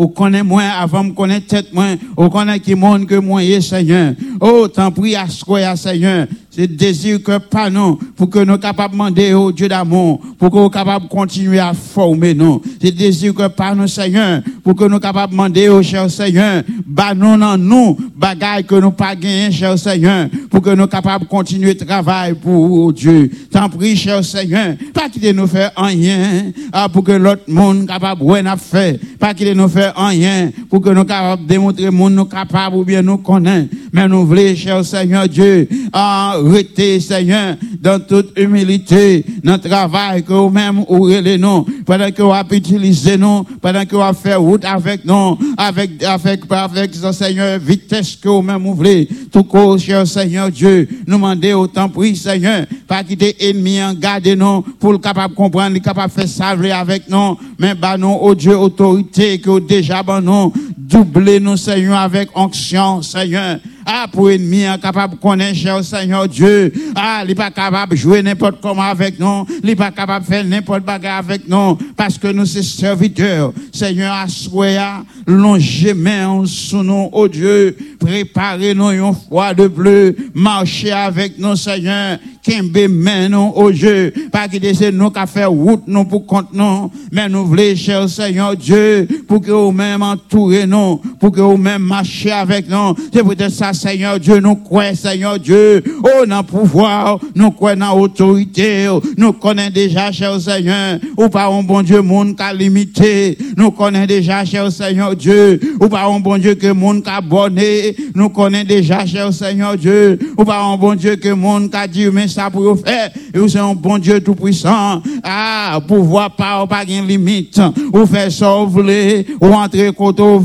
[0.00, 1.96] On connaît moins avant me connaître tête moins.
[2.16, 4.14] On connaît qui monde que moi, Seigneur.
[4.40, 6.28] Oh, tant prie à ce Seigneur.
[6.58, 10.50] C'est désir que pas nous, pour que nous capables de demander au Dieu d'amour, pour
[10.50, 12.60] que nous capables de continuer à former nous.
[12.82, 16.64] C'est désir que pas nous, Seigneur, pour que nous capables de demander au cher Seigneur,
[16.84, 21.26] bah nous dans nous, bagaille que nous pas gagné, cher Seigneur, pour que nous capables
[21.26, 23.30] de continuer le travail pour Dieu.
[23.52, 28.20] Tant prie, cher Seigneur, pas qu'il nous faire rien, ah, pour que l'autre monde capable
[28.26, 32.24] de faire, pas qu'il nous faire rien, pour que nous capables de démontrer monde nous
[32.24, 38.00] capable ou bien nous connaît, mais nous voulons, cher Seigneur Dieu, ah, arrêter, Seigneur, dans
[38.00, 43.44] toute humilité, dans le travail que vous-même ouvrez nous, pendant que vous avez utilisé nous,
[43.60, 48.66] pendant que vous avez fait route avec nous, avec, avec, avec, Seigneur, vitesse que vous-même
[48.66, 53.94] ouvrez, tout court, cher Seigneur Dieu, nous demandez autant prix, Seigneur, pas quitter ennemi en
[53.94, 57.74] garde nous, pour le capable de comprendre, le capable de faire savoir avec nous, mais
[57.74, 60.52] bah nous, au Dieu, autorité que déjà, bah nous,
[60.88, 63.58] doubler nous, Seigneur, avec onction, Seigneur,
[63.90, 66.70] ah, pour ennemi, capable de connaître, cher Seigneur Dieu.
[66.94, 69.46] Ah, il n'est pas capable de jouer n'importe comment avec nous.
[69.62, 71.78] Il n'est pas capable de faire n'importe quoi avec nous.
[71.96, 73.50] Parce que nous sommes serviteurs.
[73.72, 77.74] Seigneur, assoya, longez main sous nous, oh Dieu.
[77.98, 80.14] Préparez-nous une fois de bleu.
[80.34, 82.18] Marchez avec nous, Seigneur.
[82.42, 84.12] Kembe main nous, oh Dieu.
[84.30, 86.90] Pas que c'est nous qui faire route nous pour compte nous.
[87.10, 90.77] Mais nous voulons, cher Seigneur Dieu, pour que vous-même entourez nous.
[91.18, 92.94] Pour que vous-même marchiez avec nous.
[93.12, 97.98] C'est peut-être ça, Seigneur Dieu, nous croyons, Seigneur Dieu, oh, dans pouvoir, nous croyons dans
[97.98, 98.86] autorité,
[99.16, 103.70] nous connaissons déjà, cher Seigneur, ou pas un bon Dieu, monde qui a limité, nous
[103.70, 107.96] connaissons déjà, cher Seigneur Dieu, ou pas un bon Dieu que monde qui a bonné,
[108.14, 112.06] nous connaissons déjà, cher Seigneur Dieu, ou pas bon Dieu que monde qui a dit,
[112.12, 116.84] mais ça pour faire, et vous un bon Dieu tout puissant, ah, pouvoir pas, pas
[116.84, 117.60] de limite,
[117.92, 120.38] ou faire sauver, ou entrer côté ou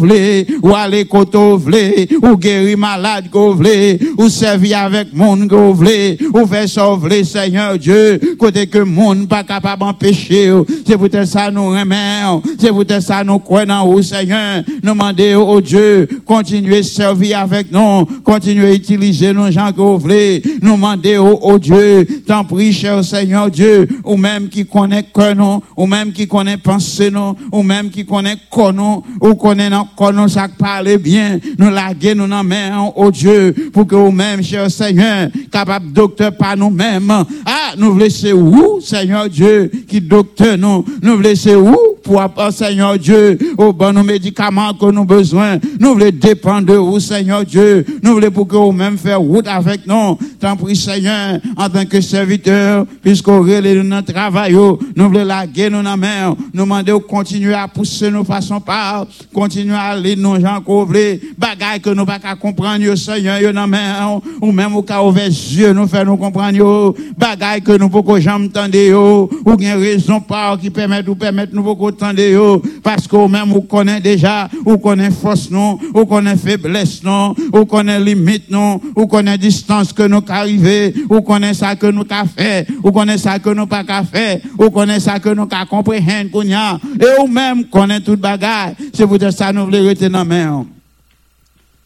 [0.76, 8.20] aller côté ou guérir malade, ou servir avec monde que ou faire sauver Seigneur Dieu,
[8.38, 10.52] côté que monde pas capable d'empêcher.
[10.86, 12.22] C'est peut-être ça nous remet,
[12.60, 14.64] c'est peut-être ça nous croyons au Seigneur.
[14.82, 19.72] Nous demandons au Dieu, continuez servir avec nous, continuez utiliser nos gens.
[19.76, 25.62] Nous demandons au Dieu, tant prie cher Seigneur Dieu, ou même qui connaît que nous,
[25.78, 29.70] ou même qui connaît penser nous, ou même qui connaît que nous, ou connaît
[30.14, 34.70] nous, ça parle bien, nous laguer nous dans main au Dieu, pour que vous-même, cher
[34.70, 37.12] Seigneur, capable docteur par nous-mêmes.
[37.46, 42.98] Ah, nous laisser où, Seigneur Dieu, qui docteur nous, nous laisser où, pour apporter, Seigneur
[43.00, 45.58] Dieu, aux bons médicaments que nous besoin.
[45.80, 47.86] Nous voulons dépendre de vous, Seigneur Dieu.
[48.04, 50.18] Nous voulons pour que vous-même faire route avec nous.
[50.40, 55.82] Tant pis, Seigneur, en tant que serviteur, puisqu'on relève notre travail, nous voulons laguer nous
[55.82, 56.36] dans main.
[56.54, 60.86] Nous demandons de continuer à pousser nos façons par, continuer à aller nos gens qu'on
[60.86, 65.02] veut, bagaille que nous pas qu'à comprendre, Seigneur, yo nan main, ou même au cas
[65.02, 69.78] ouvert yeux, nous faire nous comprendre yo, bagaille que nous pouvons jamais entendre ou bien
[69.78, 74.50] raison par qui permet ou permettre nous pouvons yo, parce qu'au même vous connaît déjà,
[74.66, 79.94] vous connaît force non, vous connaît faiblesse non, vous connaît limite non, vous connaît distance
[79.94, 83.68] que nous arrivé, vous connaît ça que nous qu'a fait, vous connaît ça que nous
[83.68, 88.76] pas fait, vous connaît ça que nous qu'a comprendre et vous même connaît toute bagaille.
[88.94, 90.66] C'est pour ça nous voulons dans la main.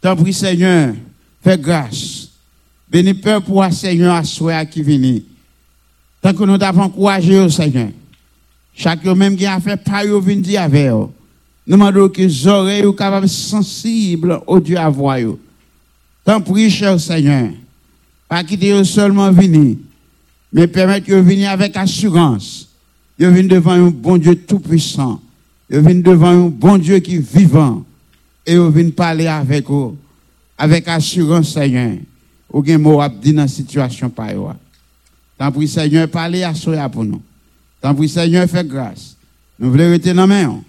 [0.01, 0.93] T'en prie Seigneur,
[1.43, 2.29] fais grâce.
[2.89, 5.19] Bénis peur pour Seigneur à qui vient.
[6.27, 7.87] Tant que nous avons encouragé au Seigneur.
[8.75, 11.07] Chacun même qui a fait par vient dire avec eux.
[11.65, 15.19] Nous demandons que les oreilles capables sensibles au Dieu à voir.
[16.25, 17.51] Tant prie, cher Seigneur.
[18.27, 19.77] Pas quitter seulement venir,
[20.51, 22.67] mais permettre de venir avec assurance.
[23.17, 25.21] De venir devant un bon Dieu tout-puissant.
[25.69, 27.85] De venir devant un bon Dieu qui est vivant.
[28.45, 29.95] Et de venir parler avec eux.
[30.57, 31.93] Avec assurance, Seigneur.
[32.51, 34.27] Ou bien mot à dire dans la situation par.
[35.37, 37.21] Tant pis, Seigneur, parler à soi pour nous.
[37.81, 39.15] Tant pis, Seigneur, fais grâce.
[39.59, 40.61] Nous voulons rester dans la main.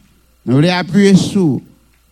[0.44, 1.40] Nous voulons appuyer sur.
[1.40, 1.60] Nous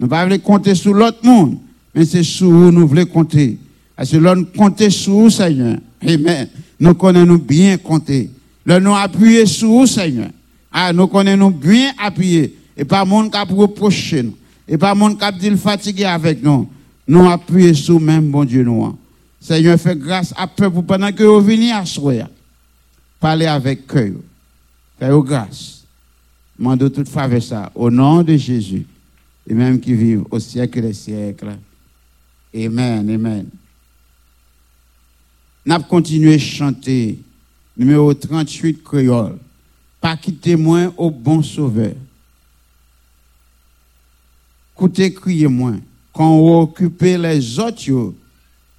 [0.01, 1.59] ne voulons pas compter sur l'autre monde.
[1.95, 3.59] Mais c'est sur vous nous voulons compter.
[3.97, 5.79] Parce que là, nous comptons sur vous, Seigneur?
[6.07, 6.49] Amen.
[6.79, 8.31] Nous connaissons bien compter.
[8.67, 10.29] Là, nous appuyer sur vous, Seigneur?
[10.71, 12.55] Ah, nous connaissons bien appuyer.
[12.77, 14.35] Et pas monde qui a reproché nous.
[14.69, 16.69] Et pas monde qui a dit fatigué avec nous.
[17.09, 18.95] Nous appuyer sur même bon Dieu nous.
[19.41, 22.29] Seigneur, fais grâce à peuple pendant que vous venez à soi.
[23.21, 24.13] Parlez avec cœur.
[24.99, 25.85] Faites grâce.
[26.59, 27.71] Mande toute faveur ça.
[27.75, 28.87] Au nom de Jésus.
[29.49, 31.57] Et même qui vivent au siècle des siècles.
[32.55, 33.49] Amen, amen.
[35.65, 37.19] N'a continué à chanter.
[37.77, 39.39] Numéro 38 créole.
[40.01, 41.95] Pas quitter moins au bon sauveur.
[44.75, 45.81] Écoutez, criez moins.
[46.13, 48.15] Quand vous occupez les autres,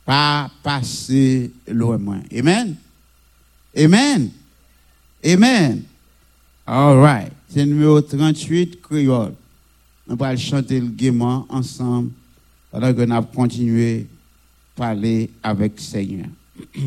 [0.05, 2.22] pas passer loin moins.
[2.35, 2.76] Amen.
[3.78, 4.32] Amen.
[5.24, 5.84] Amen.
[6.66, 7.32] All right.
[7.49, 9.34] C'est le numéro 38, créole.
[10.08, 12.12] Nous allons chanter le gaiement ensemble
[12.72, 14.08] pendant que nous allons continuer
[14.76, 16.28] à parler avec le Seigneur.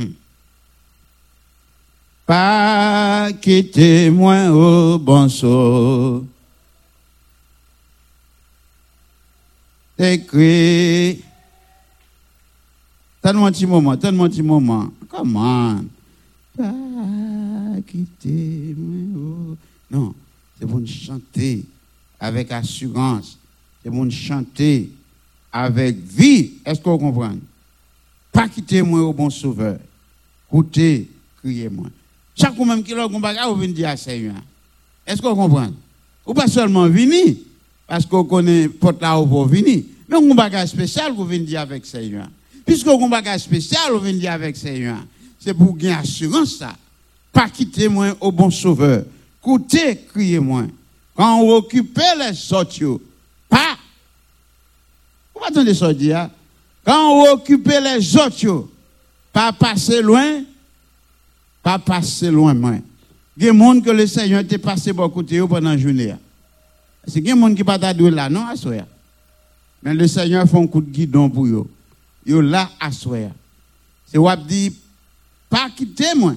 [2.27, 6.27] pas quitter moi au bon saut.
[9.99, 11.23] Écrit.
[13.23, 14.89] Donne-moi un petit moment, donne-moi un petit moment.
[15.11, 16.00] Come on.
[16.57, 16.73] Pas
[17.87, 19.57] quitter moi.
[19.91, 20.15] Non,
[20.59, 21.65] c'est pour nous chanter
[22.19, 23.39] avec assurance.
[23.83, 24.91] C'est pour nous chanter
[25.53, 26.53] avec vie.
[26.65, 27.41] Est-ce que vous comprenez?
[28.33, 29.79] Pas quitter moi au bon sauveur.
[30.49, 31.09] Écoutez,
[31.39, 31.87] criez-moi.
[32.35, 34.37] Chaque même qui l'a combattu, vous venez dire à Seigneur.
[35.07, 35.75] Est-ce que vous comprenez?
[36.27, 37.35] Ou pas seulement venir,
[37.87, 41.61] parce qu'on connaît porte là où vous venir, mais un bagage spécial vous venez dire
[41.61, 42.29] avec Seigneur.
[42.65, 45.05] Puisque un bagage spécial vous venez dire avec Seigneur,
[45.41, 46.77] c'est pour gagner assurance ça.
[47.33, 49.05] Pas quitter moi au bon sauveur.
[49.41, 50.67] Écoutez, criez-moi.
[51.15, 53.01] Quand vous occupez les autres,
[53.49, 53.79] pas.
[55.35, 56.29] Vous attendez ça dire?
[56.85, 58.69] Quand vous occupez les autres,
[59.33, 60.43] pas passer loin,
[61.63, 62.75] pas passer loin, moi.
[63.37, 66.15] Il y a des gens que le Seigneur t'a passé beaucoup de pendant la journée.
[67.07, 68.75] C'est des gens qui pas là, non, à soi.
[69.83, 71.67] Mais le Seigneur fait un coup de guidon pour eux.
[72.27, 73.31] Yo là à soi.
[74.07, 74.75] C'est wap dit,
[75.51, 76.37] pas quitter moi.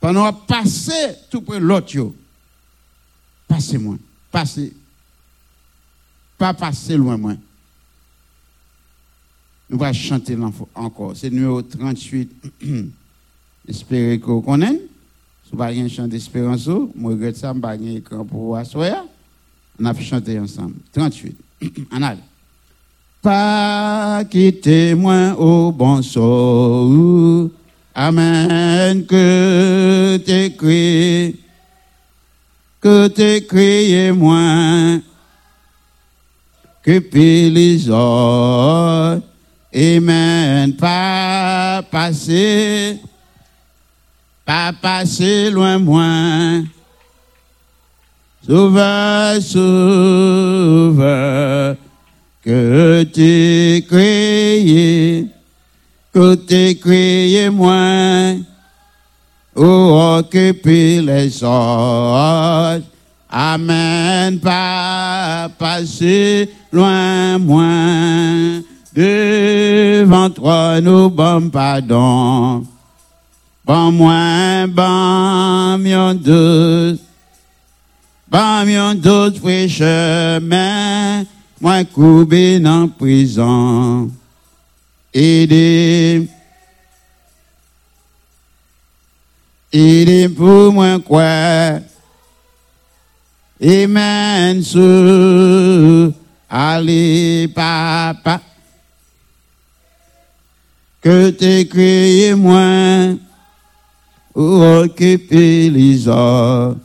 [0.00, 2.12] Pendant passer tout près l'autre,
[3.48, 3.96] passez moi.
[4.30, 4.72] Passez.
[6.38, 7.34] Pas passer loin moi.
[9.68, 10.36] Nous allons chanter
[10.74, 11.16] encore.
[11.16, 12.30] C'est numéro 38.
[13.68, 14.88] Espérez que vous connaissez.
[15.44, 18.54] Si vous n'avez pas chant d'espérance, je regrette ça, je n'ai pas écran pour vous
[18.54, 19.04] asseoir.
[19.80, 20.76] On a chanté ensemble.
[20.92, 21.36] 38.
[21.92, 22.20] en allez.
[23.24, 27.48] Pas quitter moi au bon sort.
[27.94, 29.06] Amen.
[29.06, 31.34] Que t'écris.
[32.82, 35.00] Que t'écris moi.
[36.82, 37.00] Que
[37.48, 39.22] les autres.
[39.74, 40.76] Amen.
[40.76, 43.00] Pas passer.
[44.44, 46.62] Pas passer loin moi.
[48.46, 50.96] Sauveur, sauveur,
[52.44, 55.26] que tu créé,
[56.12, 58.34] que tu créé moi,
[59.56, 62.84] ou occuper les autres.
[63.30, 68.62] Amen, pas passer loin moins.
[68.94, 72.64] Devant toi, nous bon pardon.
[73.64, 77.00] Bon moins, bon mieux douce.
[78.30, 81.24] Bon mieux d'autres frères chemin.
[81.64, 84.10] Moi, coupé dans prison.
[85.14, 86.28] Aidez.
[89.72, 91.80] Aidez pour moi quoi?
[93.62, 94.62] Amen,
[96.50, 98.42] allez, papa.
[101.00, 103.16] Que t'es créé moins,
[104.34, 106.76] ou occuper les heures.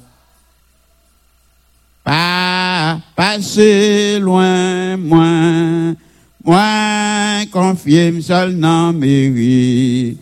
[3.20, 5.94] Pas passer loin, moins,
[6.42, 10.18] moins confier seul dans mairie.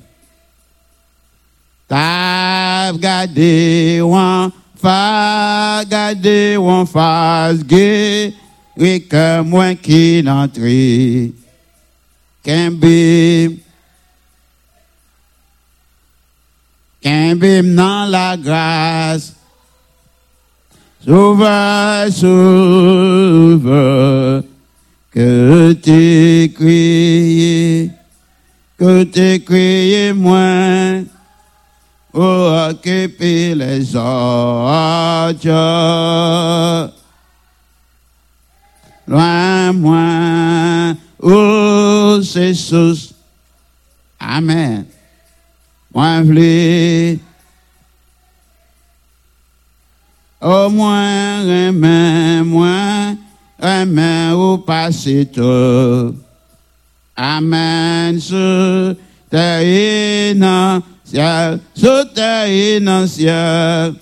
[1.88, 4.16] T'as gardé ou
[4.82, 8.34] fa gardé ou face gay,
[8.76, 11.34] oui que moi qui n'entré.
[12.44, 13.58] Qu'un bim,
[17.00, 19.37] qu'un bim dans la grâce.
[21.08, 23.64] Sauve, sauve,
[25.10, 27.92] que t'es crié,
[28.78, 31.06] que t'es crié moins,
[32.12, 35.48] pour occuper les autres.
[39.08, 43.14] Loin moins, oh, c'est sous.
[44.20, 44.86] Amen.
[45.94, 47.18] Moi, v'lais,
[50.42, 53.18] au moins, remets, moins,
[53.60, 56.16] remets au passé tout.
[57.16, 58.96] Amen, sous
[59.32, 63.96] dans ciel, sous dans ciel.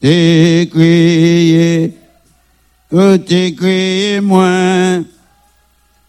[0.00, 0.68] T'es
[2.90, 5.04] que t'es crié moins,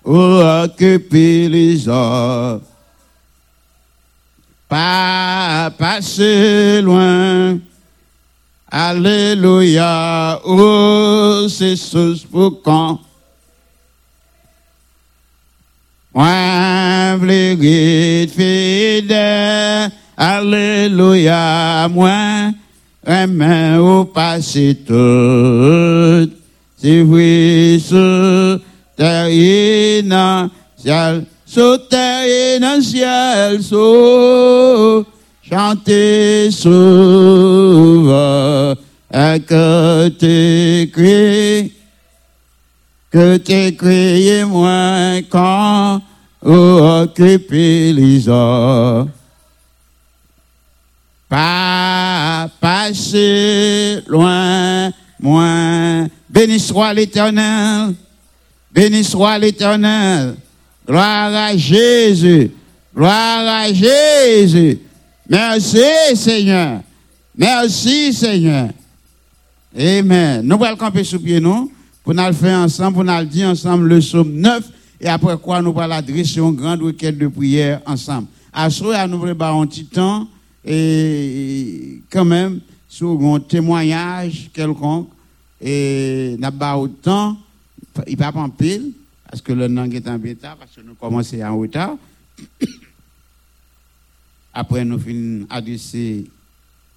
[0.04, 2.71] pour occuper les autres
[4.72, 7.60] pas passer loin.
[8.72, 13.02] Alléluia, oh, c'est ce pour quand?
[16.14, 17.18] Moi,
[18.30, 22.52] fidèle, Alléluia, moi,
[23.06, 26.32] remets au passé tout.
[26.78, 28.58] Si ce
[28.96, 29.28] terre
[31.54, 35.06] sous terre dans le ciel, sous
[35.44, 38.08] chanter sauve,
[39.14, 41.74] et que t'écris,
[43.12, 46.02] que t'écris moi quand
[46.42, 49.08] occuper les heures.
[51.28, 56.08] Pas passer loin, moins.
[56.30, 57.94] Béni soit l'éternel,
[58.74, 60.36] béni soit l'éternel.
[60.92, 62.52] Gloire à Jésus.
[62.94, 64.78] Gloire à Jésus.
[65.30, 65.80] Merci
[66.16, 66.82] Seigneur.
[67.34, 68.72] Merci Seigneur.
[69.74, 70.42] Amen.
[70.44, 71.72] Nous allons camper sous pied nous
[72.04, 74.70] pour nous faire ensemble, pour nous dire ensemble le psaume 9
[75.00, 78.28] et après quoi nous allons adresser une grande requête de prière ensemble.
[78.52, 80.28] À ce nous préparons un petit temps
[80.66, 82.60] et quand même
[82.90, 85.08] sur un témoignage quelconque
[85.62, 87.38] et n'a pas autant,
[88.06, 88.92] il va pas en pile
[89.32, 91.96] parce que le nom est en retard, parce que nous commençons en retard.
[94.54, 96.30] Après, nous finissons adresser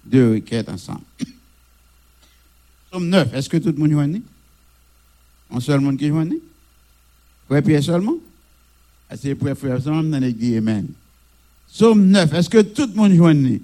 [0.03, 0.99] deux requêtes ensemble.
[2.91, 4.21] Somme 9, est-ce que tout le monde joigne
[5.49, 6.35] Un seul monde qui joigne
[7.47, 8.15] Frère Pierre seulement?
[9.15, 10.03] C'est frère Pierre seulement?
[10.03, 10.87] Dans l'église, amen.
[11.69, 13.61] Somme 9, est-ce que tout le monde joigne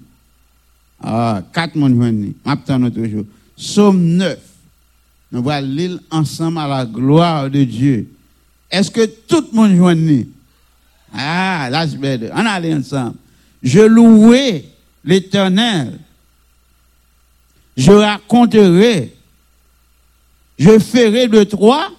[1.02, 2.32] Ah, quatre monde joigne.
[2.46, 3.26] M'attends toujours.
[3.54, 4.38] Somme 9.
[5.30, 8.08] Nous allons lire ensemble à la gloire de Dieu.
[8.72, 10.26] Est-ce que tout le monde
[11.14, 12.18] Ah, là, c'est bien.
[12.34, 13.16] On allait ensemble.
[13.62, 14.64] Je louerai
[15.04, 15.98] l'éternel.
[17.76, 19.14] Je raconterai.
[20.58, 21.90] Je ferai de toi.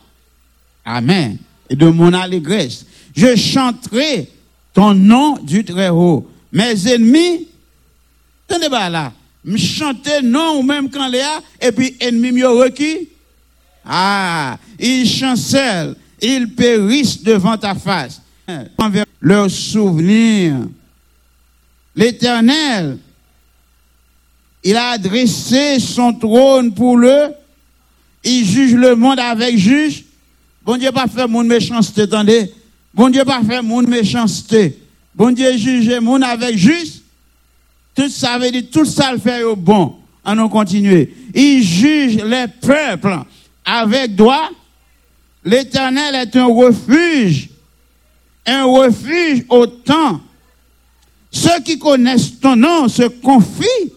[0.84, 1.38] Amen.
[1.70, 2.88] Et de mon allégresse.
[3.16, 4.30] Je chanterai
[4.74, 6.28] ton nom du Très-Haut.
[6.52, 7.48] Mes ennemis,
[8.48, 9.14] tenez pas là.
[9.46, 13.10] Me chanter non ou même quand Léa, et puis ennemi me requis.
[13.86, 18.22] Ah, ils chancellent ils périssent devant ta face.
[18.78, 20.56] Envers leurs souvenirs.
[21.96, 22.98] L'Éternel,
[24.64, 27.28] il a dressé son trône pour le.
[28.24, 30.06] Il juge le monde avec juge.
[30.64, 32.52] Bon Dieu pas faire mon méchanceté, attendez.
[32.94, 34.80] Bon Dieu pas faire mon méchanceté.
[35.14, 37.04] Bon Dieu juge monde avec juste.
[37.94, 39.96] Tout ça veut dire, tout ça le fait au bon.
[40.24, 41.14] En nous continuer.
[41.36, 43.20] Il juge les peuples
[43.66, 44.50] avec droit.
[45.46, 47.50] L'Éternel est un refuge,
[48.46, 50.22] un refuge au temps.
[51.32, 53.92] Ceux qui connaissent ton nom se confient,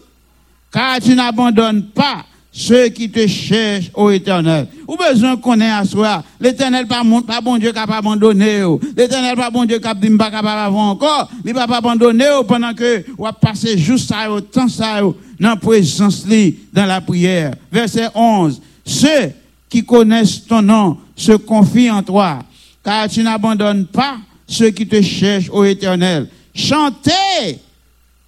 [0.71, 2.25] car tu n'abandonnes pas
[2.57, 4.67] ceux qui te cherchent, ô éternel.
[4.87, 6.23] Ou besoin qu'on ait à soi.
[6.39, 8.63] L'éternel pas, pas bon Dieu qui pas abandonné.
[8.95, 11.29] L'éternel pas bon Dieu qui dit pas capable avant encore.
[11.45, 16.25] Il pas abandonné pendant que on va passer juste ça, temps ça, dans la présence,
[16.73, 17.53] dans la prière.
[17.71, 18.59] Verset 11.
[18.83, 19.31] Ceux
[19.69, 22.39] qui connaissent ton nom se confient en toi,
[22.83, 24.17] car tu n'abandonnes pas
[24.47, 26.29] ceux qui te cherchent, ô éternel.
[26.53, 27.59] Chantez,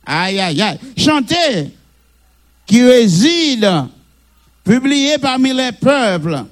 [0.05, 1.69] aïe, aïe, aïe, chantez,
[2.65, 3.69] qui réside,
[4.63, 6.43] publié parmi les peuples,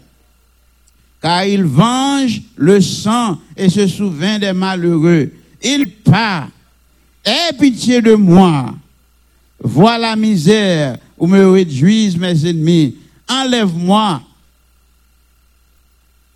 [1.21, 5.31] car il venge le sang et se souvient des malheureux.
[5.61, 6.47] Il part,
[7.25, 8.73] aie pitié de moi,
[9.59, 12.95] vois la misère où me réduisent mes ennemis,
[13.27, 14.21] enlève-moi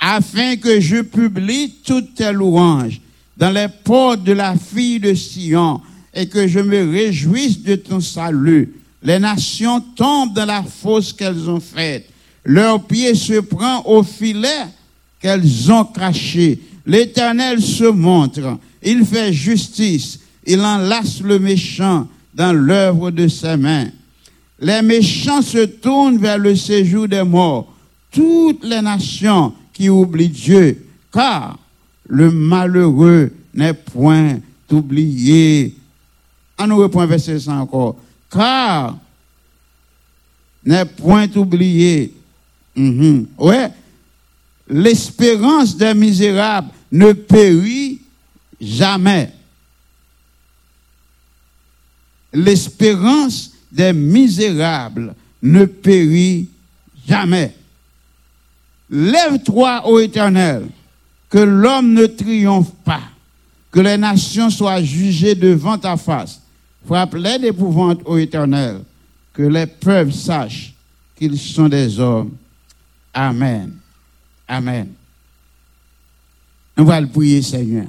[0.02, 3.00] afin que je publie toutes tes louanges
[3.38, 5.80] dans les portes de la fille de Sion
[6.14, 8.74] et que je me réjouisse de ton salut.
[9.04, 12.10] Les nations tombent dans la fosse qu'elles ont faite.
[12.44, 14.66] Leur pied se prend au filet
[15.22, 16.60] qu'elles ont caché.
[16.86, 18.58] L'Éternel se montre.
[18.84, 20.20] Il fait justice.
[20.46, 23.88] Il enlace le méchant dans l'œuvre de ses mains.
[24.60, 27.72] Les méchants se tournent vers le séjour des morts.
[28.12, 29.54] Toutes les nations
[29.90, 31.58] oublie Dieu, car
[32.08, 34.40] le malheureux n'est point
[34.70, 35.76] oublié.
[36.58, 37.98] On nous reprend verset 100 encore.
[38.30, 38.98] Car
[40.64, 42.14] n'est point oublié.
[42.76, 43.28] Mhm.
[43.38, 43.72] Ouais.
[44.68, 48.00] L'espérance des misérables ne périt
[48.60, 49.32] jamais.
[52.34, 56.48] L'espérance des misérables ne périt
[57.08, 57.54] jamais.
[58.92, 60.68] Lève-toi, ô Éternel,
[61.30, 63.04] que l'homme ne triomphe pas,
[63.72, 66.42] que les nations soient jugées devant ta face.
[66.86, 68.82] Frappe-les d'épouvante, ô Éternel,
[69.34, 70.74] que les peuples sachent
[71.16, 72.32] qu'ils sont des hommes.
[73.14, 73.72] Amen.
[74.46, 74.90] Amen.
[76.76, 77.88] Nous allons prier, Seigneur.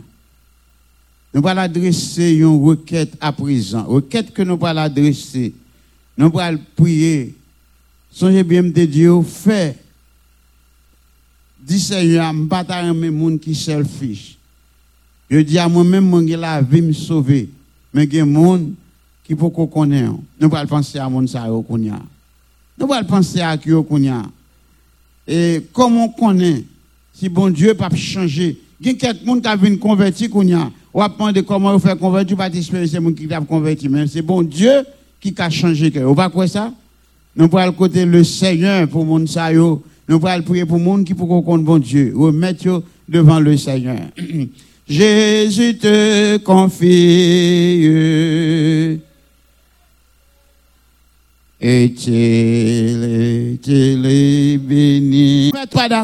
[1.34, 3.84] Nous allons adresser une requête à présent.
[3.84, 5.52] Requête que nous allons adresser.
[6.16, 7.34] Nous allons prier.
[8.12, 9.81] Songez bien de Dieu, fait
[11.62, 14.36] Dis Seigneur, je ne pas les qui selfish.
[15.30, 17.48] Je dis à moi-même, je la vie me sauver.
[17.94, 18.60] Mais il y a des gens
[19.24, 20.14] qui peuvent connaître.
[20.40, 23.70] Nous pas penser à mon ça Nous pas penser à qui
[25.28, 26.64] Et comment on connaît
[27.14, 28.58] si bon Dieu pas changer.
[28.80, 30.28] Il y a quelqu'un qui a vu convertir.
[30.34, 34.06] On va demander comment on fait convertir, pas espérer c'est mon qui a converti mais
[34.08, 34.84] c'est bon Dieu
[35.20, 36.72] qui a changé On va quoi ça?
[37.36, 39.50] Nous pas le côté le Seigneur pour mon ça
[40.08, 42.12] nous allons prier pour le monde qui peut comprendre bon Dieu.
[42.16, 43.98] Remettre devant le Seigneur.
[44.88, 46.88] Jésus te confie.
[51.64, 53.04] Et-il,
[54.04, 55.52] est béni.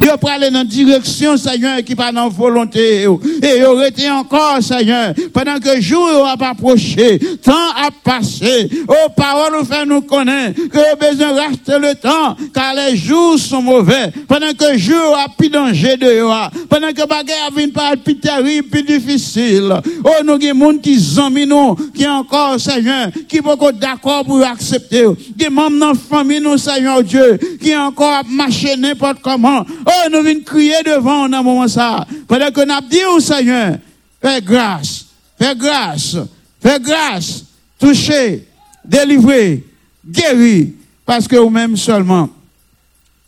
[0.00, 3.02] Dieu pour aller dans direction, Seigneur, qui va dans volonté.
[3.02, 8.70] Et aurait été encore, Seigneur, pendant que jour a approché, temps a passé.
[8.86, 13.60] Oh, parole nous fait nous connaître que besoin racheter le temps, car les jours sont
[13.60, 14.12] mauvais.
[14.28, 16.52] Pendant que jour a plus danger de toi.
[16.68, 19.74] Pendant que bagarre vient par plus terrible, plus difficile.
[20.04, 25.04] Oh, nous des gens qui nous, qui encore, Seigneur, qui sont d'accord pour accepter
[25.50, 29.64] membres de notre famille, nous, Seigneur Dieu, qui encore marché n'importe comment.
[29.86, 32.06] Oh, nous venons crier devant dans moment ça.
[32.26, 33.78] Pendant que nous dit au Seigneur,
[34.20, 35.06] fais grâce,
[35.38, 36.16] fais grâce,
[36.60, 37.44] fais grâce,
[37.78, 38.46] toucher,
[38.84, 39.64] délivrer,
[40.06, 40.68] guérir,
[41.04, 42.28] parce que vous-même seulement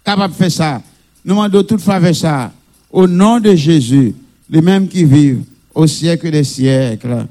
[0.05, 0.82] capable de faire ça.
[1.24, 2.52] Nous demandons toute faveur ça.
[2.90, 4.14] Au nom de Jésus,
[4.48, 5.44] les mêmes qui vivent
[5.74, 7.26] au siècle des siècles.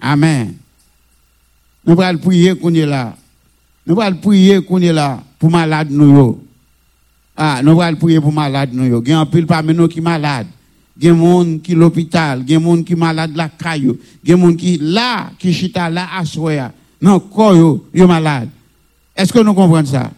[0.00, 0.54] Amen.
[1.84, 3.16] Nous allons prier qu'on est là.
[3.88, 6.38] Nous allons prier qu'on est là pour malade nous.
[7.34, 9.02] Ah, nous allons prier pour malade nous.
[9.02, 10.46] Il y a un pile parmi nous qui malade.
[11.00, 12.44] Il y a des gens qui sont l'hôpital.
[12.46, 13.96] Il y a des gens qui sont malades la caillou.
[14.22, 16.70] Il y a des gens qui là, qui chita là à soya.
[17.00, 18.50] Non, quoi yo, yo malade.
[19.16, 20.10] Est-ce que nous comprenons ça?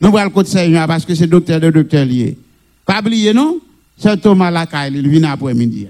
[0.00, 2.38] Nous allons côté Seigneur parce que c'est docteur de docteur lié.
[2.86, 3.58] Pas oublier non?
[3.98, 5.88] C'est Thomas Lacaille, il vient après-midi.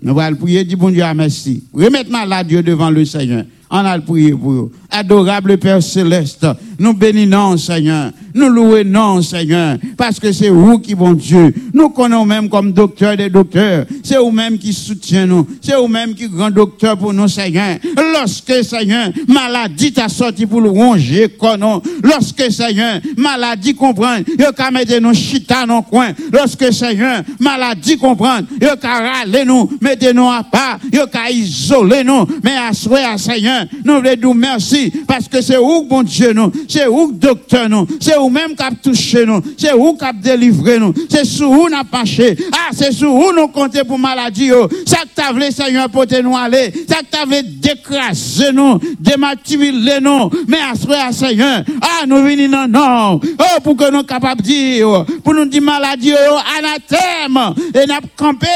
[0.00, 1.64] Nous allons prier, dire bon Dieu merci.
[1.74, 3.44] Remettez malade Dieu devant le Seigneur.
[3.70, 4.72] On a prié pour vous.
[4.90, 6.44] Adorable Père Céleste,
[6.78, 8.10] nous bénissons, Seigneur.
[8.34, 11.52] Nous louons, Seigneur, parce que c'est vous qui bon Dieu.
[11.72, 13.86] Nous connaissons même comme docteur des docteurs.
[14.02, 15.46] C'est vous-même qui soutient nous.
[15.60, 17.78] C'est vous-même qui grand docteur pour nous, Seigneur.
[17.96, 21.28] Lorsque, Seigneur, maladie t'a sorti pour le ronger,
[21.58, 21.82] nous.
[22.02, 26.10] Lorsque, Seigneur, maladie comprend, il qu'à mettre nos chita dans coin.
[26.32, 32.04] Lorsque, Seigneur, maladie comprend, il qu'à râler nous, mettez nous à part, il qu'à isoler
[32.04, 32.26] nous.
[32.42, 36.52] Mais à Seigneur, Seigneur, nous voulons dire merci parce que c'est où, bon Dieu, nous,
[36.68, 40.12] c'est où, docteur, nous, c'est où même qui a touché nous, c'est où qui a
[40.12, 42.36] délivré nous, c'est sous où nous a marché.
[42.52, 44.68] Ah, c'est sous où nous comptons pour maladie, oh?
[44.86, 50.00] Ça que t'as voulu, Seigneur, pour nous aller, ça que t'as voulu décraser nous, dématibuler
[50.00, 54.46] nous, mais à Seigneur, ah, nous venons non, non, oh, pour que nous capables de
[54.46, 58.46] dire, pour nous dire maladie, oh, anathème, et n'a campé,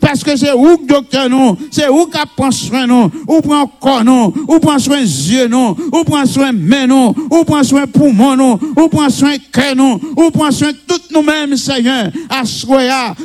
[0.00, 4.04] parce que c'est où, docteur, nous, c'est où qui prend soin nous, ou prend corps
[4.04, 8.36] nous, ou prend soin yeux nous, ou prend soin main nous, ou prend soin poumon
[8.36, 12.42] nous, ou prend soin cœur nous, ou prend soin toutes nous-mêmes, Seigneur, à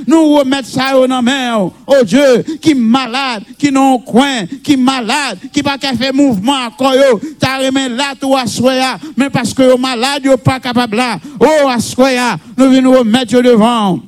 [0.07, 5.61] nous remettre ça dans main, oh Dieu, qui malade, qui non coin, qui malade, qui
[5.61, 9.63] pas qu'à faire mouvement encore yo, t'as remis là tout à soya, mais parce que
[9.63, 13.99] yo malade, yo pas capable là, oh à soya, nous venons remettre devant.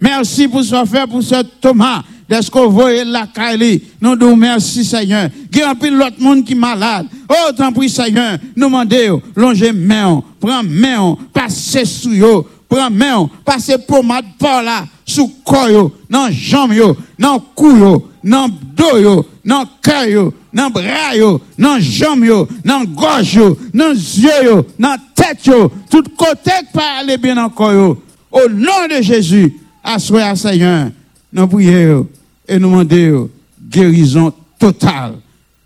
[0.00, 2.02] Merci pour ce fait, pour ce Thomas.
[2.30, 3.82] Que vous voyez la Kali?
[4.00, 5.28] Nous disons merci Seigneur.
[5.52, 7.08] Il y a l'autre monde qui est malade.
[7.28, 8.38] Oh, tant pis Seigneur.
[8.54, 14.84] Nous demandons, longez main, prends main, passez sous yo, prends main, passez pommade par là,
[15.04, 20.70] sous corps dans jambes yo, dans cou yo, dans dos yo, dans cœur yo, dans
[20.70, 26.04] bras yo, dans jambes yo, dans gorge yo, dans yeux yo, dans tête yo, tout
[26.16, 28.02] côté pas aller bien encore yo.
[28.30, 29.52] Au nom de Jésus,
[29.82, 30.90] assoyez Seigneur,
[31.32, 32.06] nous prions
[32.50, 33.30] et nous demandons
[33.70, 35.14] guérison totale.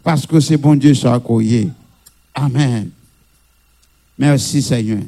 [0.02, 1.70] Parce que c'est bon Dieu soit accueilli.
[2.34, 2.90] Amen.
[4.18, 5.00] Merci Seigneur.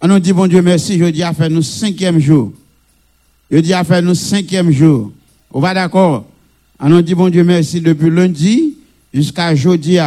[0.00, 2.52] On nous dit bon Dieu merci, je dis à faire nous cinquième jour.
[3.48, 5.12] Je dis à faire nous cinquième jour.
[5.52, 6.26] On va d'accord?
[6.80, 8.76] On nous dit bon Dieu merci depuis lundi
[9.12, 9.98] jusqu'à jeudi.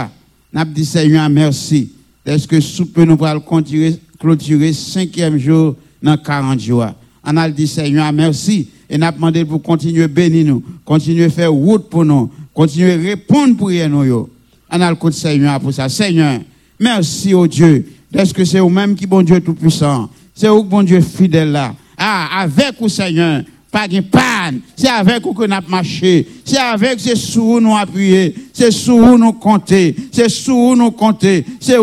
[0.53, 1.93] On a dit Seigneur merci.
[2.25, 6.87] Est-ce que soupe nous continuer, clôturer cinquième jour dans 40 jours?
[7.23, 8.67] On a dit Seigneur merci.
[8.89, 12.93] Et n'a demandé pour continuer à bénir nous, continuer à faire route pour nous, continuer
[12.93, 14.29] à répondre pour nous.
[14.69, 15.89] On a le Seigneur pour ça.
[15.89, 16.39] Seigneur,
[16.79, 17.85] merci au Dieu.
[18.13, 20.09] Est-ce que c'est vous-même qui bon Dieu tout-puissant?
[20.33, 21.75] C'est vous, bon Dieu fidèle là?
[21.97, 24.61] Ah, avec vous, Seigneur, pas de.
[24.75, 26.27] C'est avec vous que nous avons marché.
[26.45, 28.33] C'est avec, c'est sous nous appuyer.
[28.53, 29.95] C'est sous nous compter.
[30.11, 31.45] C'est sous nous compter.
[31.59, 31.77] C'est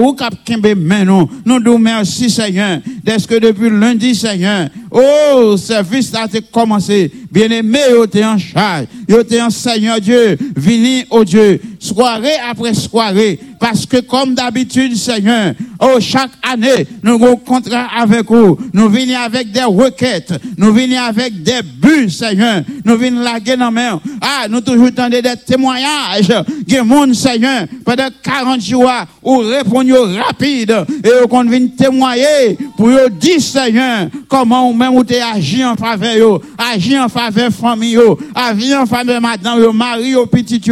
[0.44, 1.28] qui avez main nous.
[1.44, 2.80] Nous nous merci, Seigneur.
[3.06, 7.10] Est-ce que depuis lundi, Seigneur, oh, service a commencé.
[7.30, 8.86] Bien-aimé, vous êtes en charge.
[9.08, 10.38] Vous êtes en Seigneur Dieu.
[10.56, 11.60] Venez au Dieu.
[11.84, 13.38] Soirée après soirée.
[13.60, 18.56] Parce que comme d'habitude, Seigneur, oh, chaque année, nous avons contrat avec vous.
[18.72, 20.32] Nous venons avec des requêtes.
[20.56, 22.62] Nous venons avec des buts, Seigneur.
[22.86, 24.00] Nous venons laguer dans main.
[24.18, 26.32] Ah, nous toujours tendez des témoignages.
[26.66, 28.90] des monde, Seigneur, pendant 40 jours,
[29.22, 29.94] ou répondre
[30.24, 30.74] rapide.
[31.04, 32.88] Et qu'on vient témoigner pour
[33.20, 35.04] dire, Seigneur, comment ou même vous
[35.34, 37.98] agi en faveur, agi en faveur famille,
[38.34, 40.62] agi en faveur madame, mari, yo, petit.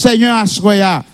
[0.00, 1.04] Seigneur, assoya.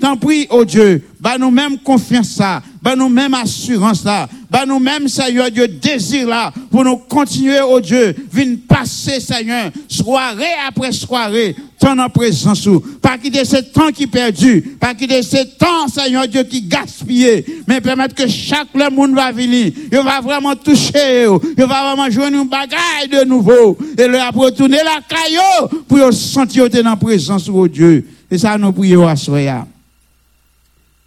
[0.00, 4.64] T'en prie, oh Dieu, bah nous même confiance ça, bah nous même assurance là, bah
[4.66, 10.46] nous même Seigneur Dieu désir là pour nous continuer, oh Dieu, venir passer Seigneur, soirée
[10.66, 15.44] après soirée, ton en présence ou, pas quitter ce temps qui perdu, pas quitter ce
[15.58, 20.22] temps Seigneur Dieu qui gaspillé, mais permettre que chaque le monde va venir, il va
[20.22, 21.26] vraiment toucher,
[21.58, 26.70] il va vraiment jouer une bagaille de nouveau, et le retourner la caillou pour sentir
[26.70, 28.06] dans la présence, oh Dieu.
[28.30, 29.66] Et ça, nous prions à Soya.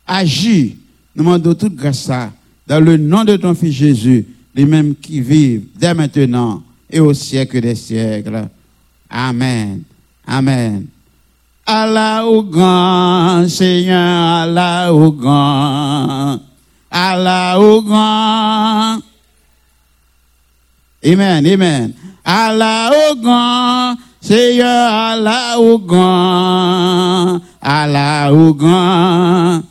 [0.06, 0.78] Agis,
[1.16, 2.10] nous demandons toute grâce
[2.68, 7.14] dans le nom de ton Fils Jésus, les mêmes qui vivent dès maintenant et au
[7.14, 8.48] siècle des siècles.
[9.10, 9.84] Amen.
[10.26, 10.86] Amen.
[11.66, 16.40] Allah au grand, Seigneur, Allah au grand,
[16.92, 19.00] Allah au grand.
[21.06, 21.94] Amen, amen.
[22.26, 29.62] Allah au grand, Seigneur, Allah au grand, Allah au grand.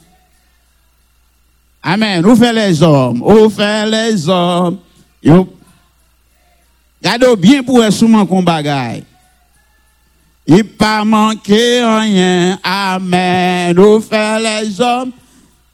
[1.83, 2.25] Amen.
[2.27, 3.23] Où fait les hommes?
[3.23, 4.77] Où fait les hommes?
[5.23, 5.49] Yo.
[7.03, 9.05] Gado bien pour souman qu'on bagaille.
[10.47, 12.59] Il pas manqué rien.
[12.63, 13.79] Amen.
[13.79, 15.13] Où fait les hommes?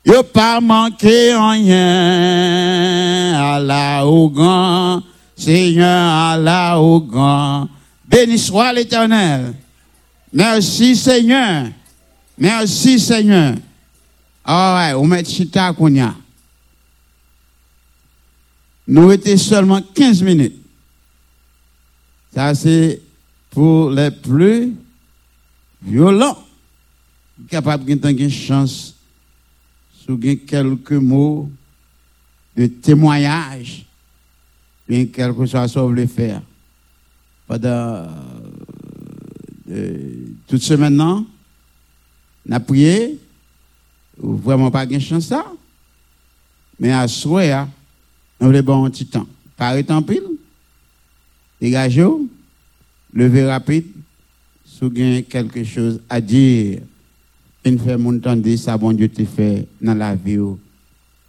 [0.06, 1.74] Yo pas manqué rien.
[3.56, 5.02] Allah au grand.
[5.36, 7.66] Seigneur, Allah au grand.
[8.08, 9.54] Béni soit l'éternel.
[10.32, 11.68] Merci Seigneur.
[12.38, 13.56] Merci Seigneur.
[14.44, 16.14] All right, on met chita kounya.
[18.86, 20.56] Nous étions seulement 15 minutes.
[22.34, 23.02] Ça, c'est
[23.50, 24.74] pour les plus
[25.82, 26.38] violents.
[27.50, 28.94] Capable de chance
[29.92, 31.50] sur quelques mots
[32.56, 33.84] de témoignage,
[34.88, 36.42] bien quelque chose à le faire.
[37.48, 38.06] Pendant
[39.70, 41.24] euh, toute semaine,
[42.46, 43.18] n'a prié,
[44.18, 45.46] vraiment pas de chance ça.
[46.78, 47.54] Mais à souhait,
[48.38, 49.26] on voulait bon petit temps.
[49.56, 50.22] Paré en pile,
[51.60, 52.06] dégagez,
[53.12, 53.86] levez rapide,
[54.80, 56.80] avez quelque chose à dire,
[57.64, 60.38] une fait mon temps de ça, bon Dieu te fait dans la vie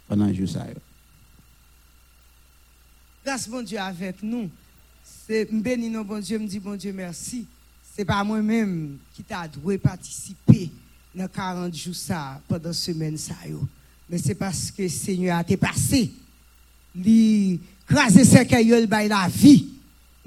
[0.06, 0.66] pendant le jour ça.
[3.24, 4.48] Grâce bon Dieu avec nous.
[5.32, 7.46] C'est béni non bon Dieu, me dit bon Dieu merci.
[7.96, 10.68] C'est pas moi-même qui t'a dû participer
[11.14, 13.36] dans 40 jours ça pendant semaine ça.
[14.08, 16.10] Mais c'est parce que Seigneur a été passé.
[16.96, 19.68] Li craser cercueil bail la vie.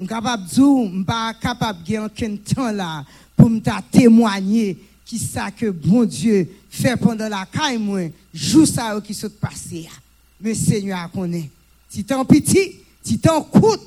[0.00, 3.04] Je capable dire, pas capable de aucun temps là
[3.36, 3.60] pour me
[3.90, 9.28] témoigner qui ça que bon Dieu fait pendant la caille moi, jour ça qui sont
[9.28, 9.86] passé.
[10.40, 11.50] Mais Seigneur connaît.
[11.90, 13.82] Si t'en petit, si t'en coûte,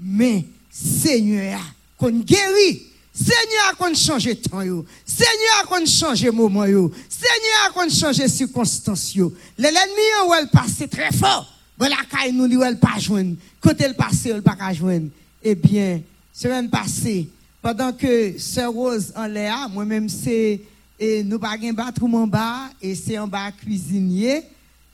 [0.00, 1.60] mais Seigneur
[1.96, 2.82] qu'on guérit.
[3.14, 4.58] Seigneur qu'on change temps.
[5.06, 6.90] Seigneur qu'on change moment yo.
[7.08, 9.32] Seigneur qu'on change circonstances yo.
[9.56, 11.48] L'ennemi où elle passe très fort.
[11.78, 13.36] Bon la caille nous li elle pas joindre.
[13.60, 15.10] Côté elle passe elle pas joindre.
[15.44, 16.00] Eh bien,
[16.32, 17.28] semaine passée,
[17.62, 20.60] pendant que Sœur Rose en l'air, moi-même c'est
[20.98, 24.42] et nous pas un bathroom en bas et c'est en bas cuisinier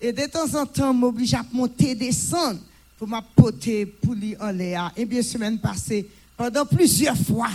[0.01, 2.59] et de temps en temps m'oblige à monter descendre
[3.01, 4.93] pour m'apporter pour lui en.
[4.94, 6.06] Et bien semaine passée,
[6.36, 7.48] pendant plusieurs fois,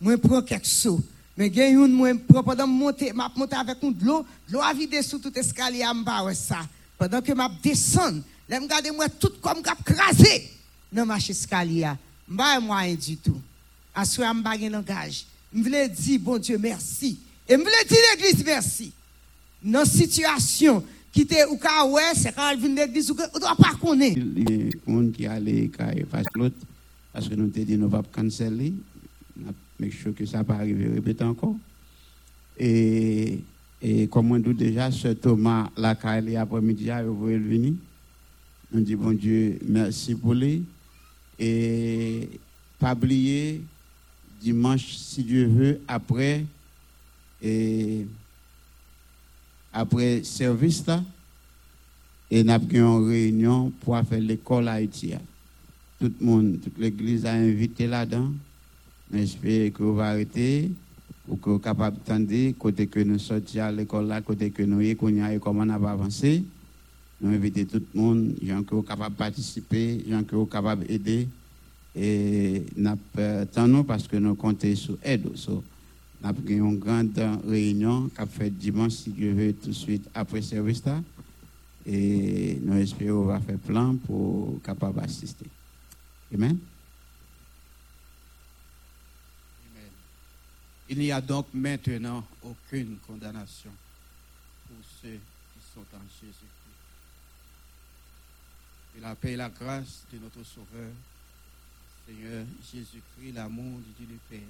[0.00, 1.00] moi prends quelque chose.
[1.36, 2.10] Mais il une moi
[2.44, 6.66] pendant monter, m'a monter avec de l'eau, l'eau a vidé sous tout escalier bas ça.
[6.98, 10.50] Pendant que m'a descendre, là me moi tout comme cap crasé
[10.92, 11.92] dans ma escalier
[12.36, 13.40] pas moyen du tout.
[14.18, 15.26] Moment pas un langage.
[15.54, 17.20] Je voulais dire, bon Dieu, merci.
[17.48, 18.92] Et je voulais dire l'église, merci.
[19.62, 23.56] Dans situation qui était au cas où c'est quand elle vient l'église, on ne doit
[23.56, 24.20] pas connaître.
[24.34, 25.70] Les gens qui allaient
[26.10, 26.56] face l'autre,
[27.12, 28.72] parce que nous avons dit nous ne pas canceller.
[29.80, 31.56] Mais je que ça va arriver répéter encore.
[32.58, 33.38] Et,
[33.80, 37.74] et comme on dit déjà, ce Thomas, la après-midi, il va venir.
[38.74, 40.64] On dit, bon Dieu, merci pour lui.
[41.38, 42.28] Et
[42.78, 43.62] pas oublier,
[44.40, 46.44] dimanche, si Dieu veut, après,
[47.40, 48.06] et
[49.72, 51.02] après service là,
[52.30, 55.14] et nous avons une réunion pour faire l'école à Haïti.
[55.98, 58.30] Tout le monde, toute l'église a invité là-dedans.
[59.12, 60.70] J'espère que vous arrêter
[61.26, 64.80] pour que vous capable d'attendre, côté que nous sortions à l'école là, côté que nous
[64.80, 64.96] y et
[65.40, 66.44] comment on va avancer.
[67.20, 70.86] Nous invitons tout le monde, gens qui sont capables de participer, gens qui sont capables
[70.86, 71.26] d'aider.
[71.96, 75.26] Et nous attendons parce que nous comptons sur aide.
[76.20, 80.08] Nous avons une grande réunion qui a fait dimanche, si Dieu veut, tout de suite
[80.14, 80.82] après service.
[81.86, 85.46] Et nous espérons faire plan pour capable assister.
[86.34, 86.58] Amen.
[89.70, 89.90] Amen.
[90.88, 93.70] Il n'y a donc maintenant aucune condamnation
[94.66, 96.34] pour ceux qui sont en Jésus.
[98.96, 100.90] Et la paix et la grâce de notre Sauveur,
[102.06, 104.46] Seigneur Jésus-Christ, l'amour du Dieu le Père,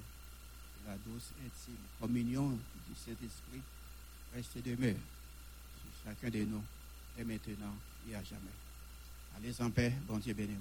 [0.89, 3.61] la douce intime communion du Saint-Esprit
[4.35, 6.63] reste demeure sur chacun de nous,
[7.19, 7.75] et maintenant
[8.09, 8.57] et à jamais.
[9.37, 10.57] Allez en paix, bon Dieu béni.